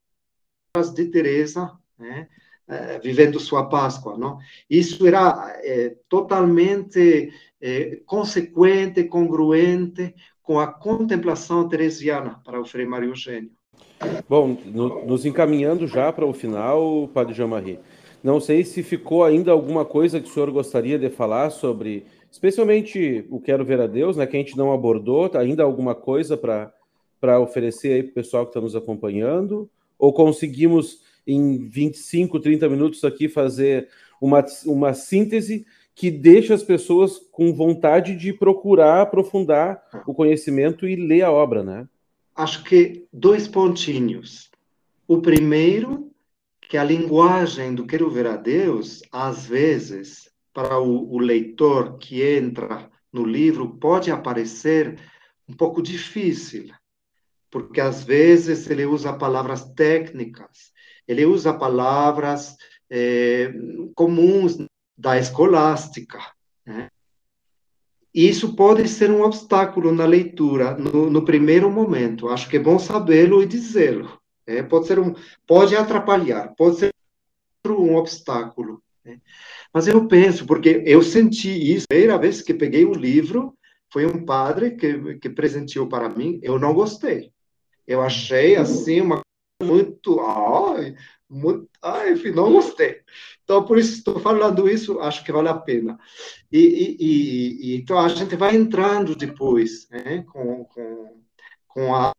de 0.94 1.06
Teresa, 1.06 1.72
né? 1.98 2.28
É, 2.68 3.00
vivendo 3.00 3.40
sua 3.40 3.68
Páscoa, 3.68 4.16
não? 4.16 4.38
Isso 4.70 5.08
era 5.08 5.60
é, 5.64 5.96
totalmente 6.08 7.34
é, 7.60 7.96
consequente, 8.06 9.06
congruente 9.06 10.14
com 10.44 10.60
a 10.60 10.68
contemplação 10.68 11.68
teresiana 11.68 12.40
para 12.46 12.62
o 12.62 12.66
Frei 12.66 12.86
Mário 12.86 13.10
Eugênio. 13.10 13.52
Bom, 14.30 14.56
no, 14.66 15.04
nos 15.04 15.26
encaminhando 15.26 15.88
já 15.88 16.14
para 16.14 16.28
o 16.28 16.34
final, 16.34 17.08
Padre 17.08 17.34
Jean-Marie, 17.34 17.80
não 18.24 18.40
sei 18.40 18.64
se 18.64 18.84
ficou 18.84 19.24
ainda 19.24 19.52
alguma 19.52 19.86
coisa 19.86 20.20
que 20.20 20.30
o 20.30 20.32
senhor 20.32 20.52
gostaria 20.52 21.00
de 21.00 21.10
falar 21.10 21.50
sobre 21.50 22.06
especialmente 22.32 23.26
o 23.30 23.40
Quero 23.40 23.66
Ver 23.66 23.82
a 23.82 23.88
Deus, 23.88 24.16
né, 24.16 24.28
que 24.28 24.36
a 24.36 24.40
gente 24.40 24.58
não 24.58 24.72
abordou, 24.72 25.30
tá 25.30 25.40
ainda 25.40 25.64
alguma 25.64 25.96
coisa 25.96 26.38
para 26.38 27.40
oferecer 27.40 27.94
aí 27.94 28.04
para 28.04 28.12
o 28.12 28.16
pessoal 28.16 28.46
que 28.46 28.52
está 28.52 28.62
nos 28.62 28.76
acompanhando? 28.76 29.70
Ou 29.98 30.14
conseguimos 30.14 31.02
em 31.26 31.68
25, 31.68 32.40
30 32.40 32.70
minutos 32.70 33.04
aqui 33.04 33.28
fazer 33.28 33.88
uma, 34.22 34.46
uma 34.66 34.94
síntese 34.94 35.66
que 35.96 36.10
deixa 36.10 36.54
as 36.54 36.64
pessoas 36.64 37.20
com 37.32 37.54
vontade 37.54 38.16
de 38.16 38.32
procurar 38.32 39.02
aprofundar 39.02 39.84
o 40.08 40.14
conhecimento 40.14 40.88
e 40.88 40.96
ler 40.96 41.24
a 41.24 41.32
obra, 41.32 41.62
né? 41.62 41.88
Acho 42.36 42.64
que 42.64 43.06
dois 43.12 43.50
pontinhos. 43.50 44.50
O 45.06 45.18
primeiro, 45.18 45.99
que 46.70 46.78
a 46.78 46.84
linguagem 46.84 47.74
do 47.74 47.88
Quero 47.88 48.12
Ver 48.12 48.28
a 48.28 48.36
Deus, 48.36 49.02
às 49.12 49.48
vezes, 49.48 50.30
para 50.54 50.80
o, 50.80 51.12
o 51.12 51.18
leitor 51.18 51.98
que 51.98 52.22
entra 52.22 52.88
no 53.12 53.26
livro, 53.26 53.80
pode 53.80 54.12
aparecer 54.12 55.00
um 55.48 55.54
pouco 55.56 55.82
difícil, 55.82 56.72
porque 57.50 57.82
às 57.82 58.04
vezes 58.04 58.70
ele 58.70 58.86
usa 58.86 59.12
palavras 59.12 59.66
técnicas, 59.74 60.72
ele 61.08 61.26
usa 61.26 61.52
palavras 61.52 62.56
é, 62.88 63.52
comuns 63.96 64.58
da 64.96 65.18
escolástica. 65.18 66.20
Né? 66.64 66.88
Isso 68.14 68.56
pode 68.56 68.88
ser 68.88 69.10
um 69.10 69.24
obstáculo 69.24 69.92
na 69.92 70.06
leitura 70.06 70.78
no, 70.78 71.10
no 71.10 71.26
primeiro 71.26 71.72
momento. 71.72 72.30
Acho 72.30 72.48
que 72.48 72.58
é 72.58 72.60
bom 72.60 72.78
sabê-lo 72.78 73.42
e 73.42 73.48
dizê-lo. 73.48 74.19
É, 74.50 74.64
pode 74.64 74.88
ser 74.88 74.98
um, 74.98 75.14
pode 75.46 75.76
atrapalhar, 75.76 76.56
pode 76.58 76.78
ser 76.78 76.92
um 77.68 77.96
obstáculo. 77.96 78.82
Né? 79.06 79.20
Mas 79.72 79.88
eu 79.88 80.08
penso, 80.08 80.46
porque 80.46 80.84
eu 80.88 81.04
senti 81.04 81.50
isso, 81.50 81.86
a 81.86 81.94
primeira 81.94 82.18
vez 82.18 82.42
que 82.42 82.54
peguei 82.54 82.84
o 82.84 82.94
livro, 82.94 83.56
foi 83.94 84.08
um 84.08 84.26
padre 84.26 84.72
que, 84.72 85.20
que 85.20 85.30
presenteou 85.30 85.88
para 85.88 86.10
mim, 86.10 86.40
eu 86.42 86.58
não 86.58 86.74
gostei. 86.74 87.32
Eu 87.86 88.02
achei, 88.02 88.56
assim, 88.56 89.02
uma 89.02 89.22
muito, 89.62 90.20
ai, 90.22 90.96
muito, 91.30 91.70
ai, 91.84 92.14
enfim, 92.14 92.32
não 92.32 92.52
gostei. 92.52 93.02
Então, 93.44 93.64
por 93.66 93.78
isso 93.78 93.98
estou 93.98 94.20
falando 94.20 94.70
isso, 94.70 95.00
acho 95.00 95.24
que 95.24 95.32
vale 95.32 95.50
a 95.50 95.54
pena. 95.54 96.00
E, 96.52 96.96
e, 97.00 97.74
e 97.74 97.76
então, 97.78 98.00
a 98.00 98.08
gente 98.08 98.36
vai 98.36 98.56
entrando 98.56 99.16
depois, 99.16 99.88
né, 99.90 100.24
com, 100.32 100.66
com, 100.66 101.22
com 101.68 101.96
a, 101.96 102.12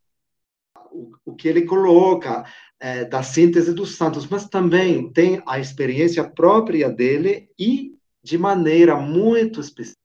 o, 0.90 1.12
o 1.24 1.35
que 1.35 1.48
ele 1.48 1.62
coloca, 1.62 2.44
é, 2.81 3.05
da 3.05 3.22
síntese 3.22 3.74
dos 3.74 3.96
santos, 3.96 4.26
mas 4.26 4.48
também 4.48 5.12
tem 5.12 5.42
a 5.46 5.59
experiência 5.59 6.24
própria 6.24 6.88
dele 6.88 7.48
e 7.59 7.94
de 8.22 8.38
maneira 8.38 8.96
muito 8.96 9.61
especial, 9.61 9.96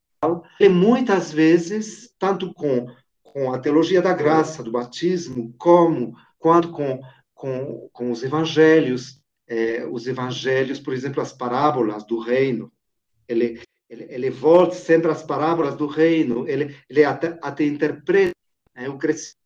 e 0.60 0.70
muitas 0.70 1.32
vezes, 1.32 2.14
tanto 2.18 2.54
com, 2.54 2.88
com 3.24 3.54
a 3.54 3.60
teologia 3.60 4.02
da 4.02 4.14
graça, 4.14 4.64
do 4.64 4.72
batismo, 4.72 5.54
como 5.58 6.16
quanto 6.40 6.72
com, 6.72 7.02
com, 7.34 7.90
com 7.92 8.12
os 8.12 8.24
evangelhos, 8.24 9.22
é, 9.48 9.86
os 9.86 10.08
evangelhos, 10.08 10.80
por 10.80 10.94
exemplo, 10.94 11.22
as 11.22 11.34
parábolas 11.34 12.06
do 12.06 12.20
reino, 12.20 12.72
ele, 13.28 13.62
ele, 13.90 14.06
ele 14.10 14.30
volta 14.30 14.76
sempre 14.76 15.12
às 15.12 15.22
parábolas 15.22 15.76
do 15.76 15.88
reino, 15.88 16.48
ele, 16.48 16.76
ele 16.90 17.04
até, 17.04 17.38
até 17.42 17.66
interpreta 17.66 18.34
é, 18.76 18.90
o 18.90 18.98
crescimento 18.98 19.45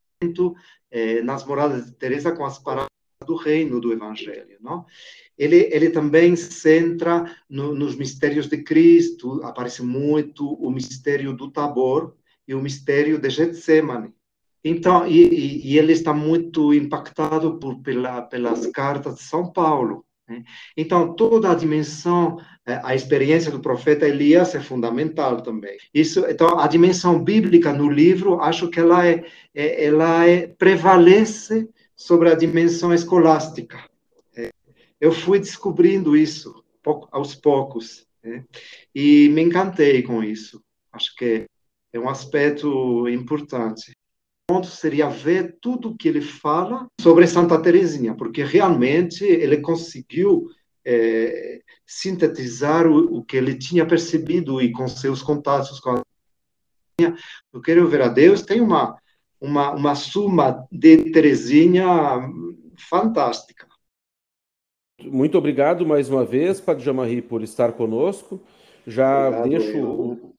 é, 0.90 1.22
nas 1.22 1.44
moradas 1.44 1.86
de 1.86 1.92
Teresa 1.92 2.32
com 2.32 2.44
as 2.44 2.58
parábolas 2.58 2.90
do 3.26 3.36
reino 3.36 3.80
do 3.80 3.92
Evangelho. 3.92 4.58
Não? 4.60 4.84
Ele, 5.36 5.68
ele 5.72 5.90
também 5.90 6.36
centra 6.36 7.34
no, 7.48 7.74
nos 7.74 7.96
mistérios 7.96 8.46
de 8.46 8.62
Cristo, 8.62 9.40
aparece 9.42 9.82
muito 9.82 10.52
o 10.54 10.70
mistério 10.70 11.32
do 11.32 11.50
Tabor 11.50 12.14
e 12.46 12.54
o 12.54 12.60
mistério 12.60 13.18
de 13.18 13.30
Getsemane. 13.30 14.12
Então, 14.62 15.06
e, 15.06 15.66
e 15.66 15.78
ele 15.78 15.92
está 15.92 16.12
muito 16.12 16.74
impactado 16.74 17.58
por, 17.58 17.80
pela, 17.80 18.20
pelas 18.20 18.66
cartas 18.66 19.14
de 19.14 19.22
São 19.22 19.50
Paulo. 19.50 20.04
Né? 20.30 20.44
Então, 20.76 21.14
toda 21.14 21.50
a 21.50 21.54
dimensão, 21.54 22.38
eh, 22.64 22.80
a 22.84 22.94
experiência 22.94 23.50
do 23.50 23.60
profeta 23.60 24.06
Elias 24.06 24.54
é 24.54 24.60
fundamental 24.60 25.42
também. 25.42 25.76
Isso, 25.92 26.24
então, 26.28 26.60
a 26.60 26.68
dimensão 26.68 27.22
bíblica 27.22 27.72
no 27.72 27.90
livro, 27.90 28.40
acho 28.40 28.68
que 28.68 28.78
ela 28.78 29.04
é, 29.04 29.24
é 29.52 29.84
ela 29.86 30.24
é 30.24 30.46
prevalece 30.46 31.68
sobre 31.96 32.30
a 32.30 32.36
dimensão 32.36 32.94
escolástica. 32.94 33.84
É, 34.36 34.50
eu 35.00 35.10
fui 35.10 35.40
descobrindo 35.40 36.16
isso 36.16 36.62
aos 37.10 37.34
poucos 37.34 38.06
né? 38.22 38.44
e 38.94 39.28
me 39.30 39.42
encantei 39.42 40.02
com 40.02 40.22
isso. 40.22 40.62
Acho 40.92 41.14
que 41.16 41.46
é 41.92 41.98
um 41.98 42.08
aspecto 42.08 43.08
importante. 43.08 43.92
Ponto 44.50 44.66
seria 44.66 45.08
ver 45.08 45.58
tudo 45.60 45.90
o 45.90 45.96
que 45.96 46.08
ele 46.08 46.20
fala 46.20 46.88
sobre 47.00 47.24
Santa 47.28 47.56
Teresinha, 47.62 48.16
porque 48.16 48.42
realmente 48.42 49.22
ele 49.22 49.58
conseguiu 49.60 50.48
é, 50.84 51.60
sintetizar 51.86 52.84
o, 52.84 53.18
o, 53.18 53.24
que 53.24 53.36
ele 53.36 53.54
tinha 53.54 53.86
percebido 53.86 54.60
e 54.60 54.72
com 54.72 54.88
seus 54.88 55.22
contatos 55.22 55.78
com 55.78 55.90
a 55.90 56.02
eu 57.52 57.60
quero 57.62 57.86
ver 57.86 58.02
a 58.02 58.08
Deus 58.08 58.42
tem 58.42 58.60
uma 58.60 58.98
uma, 59.40 59.70
uma 59.70 59.94
suma 59.94 60.66
de 60.68 61.12
Terezinha 61.12 61.86
fantástica. 62.76 63.68
Muito 65.00 65.38
obrigado 65.38 65.86
mais 65.86 66.10
uma 66.10 66.24
vez, 66.24 66.60
Padre 66.60 66.84
Jamarri, 66.84 67.22
por 67.22 67.40
estar 67.44 67.72
conosco. 67.74 68.42
Já 68.84 69.28
obrigado, 69.28 69.48
deixo 69.48 69.78
o, 69.78 70.34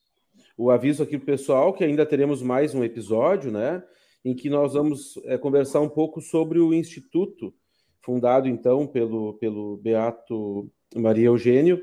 o, 0.58 0.69
aviso 0.69 1.02
aqui 1.02 1.17
para 1.17 1.24
o 1.24 1.26
pessoal 1.28 1.74
que 1.74 1.86
ainda 1.86 2.06
teremos 2.06 2.41
mais 2.41 2.76
um 2.76 2.84
episódio, 2.84 3.50
né? 3.50 3.82
Em 4.23 4.36
que 4.36 4.49
nós 4.49 4.73
vamos 4.73 5.19
é, 5.25 5.38
conversar 5.38 5.79
um 5.81 5.89
pouco 5.89 6.21
sobre 6.21 6.60
o 6.60 6.73
Instituto, 6.73 7.53
fundado 8.01 8.47
então 8.47 8.86
pelo, 8.88 9.34
pelo 9.36 9.77
Beato 9.77 10.69
Maria 10.95 11.27
Eugênio, 11.27 11.81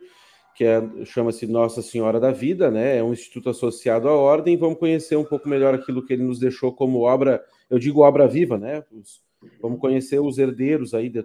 que 0.59 0.65
é, 0.65 0.83
chama-se 1.05 1.47
Nossa 1.47 1.81
Senhora 1.83 2.19
da 2.19 2.33
Vida, 2.33 2.69
né? 2.69 2.99
É 2.99 3.05
um 3.05 3.13
instituto 3.13 3.49
associado 3.49 4.09
à 4.09 4.13
ordem. 4.13 4.57
Vamos 4.57 4.79
conhecer 4.81 5.15
um 5.15 5.25
pouco 5.25 5.49
melhor 5.49 5.73
aquilo 5.73 6.05
que 6.05 6.13
ele 6.13 6.25
nos 6.25 6.41
deixou 6.41 6.73
como 6.73 7.03
obra, 7.03 7.41
eu 7.71 7.79
digo 7.79 8.01
obra 8.01 8.27
viva, 8.27 8.59
né? 8.59 8.83
Os, 8.91 9.23
vamos 9.63 9.79
conhecer 9.79 10.19
os 10.19 10.37
herdeiros 10.37 10.95
aí. 10.95 11.09
De, 11.09 11.25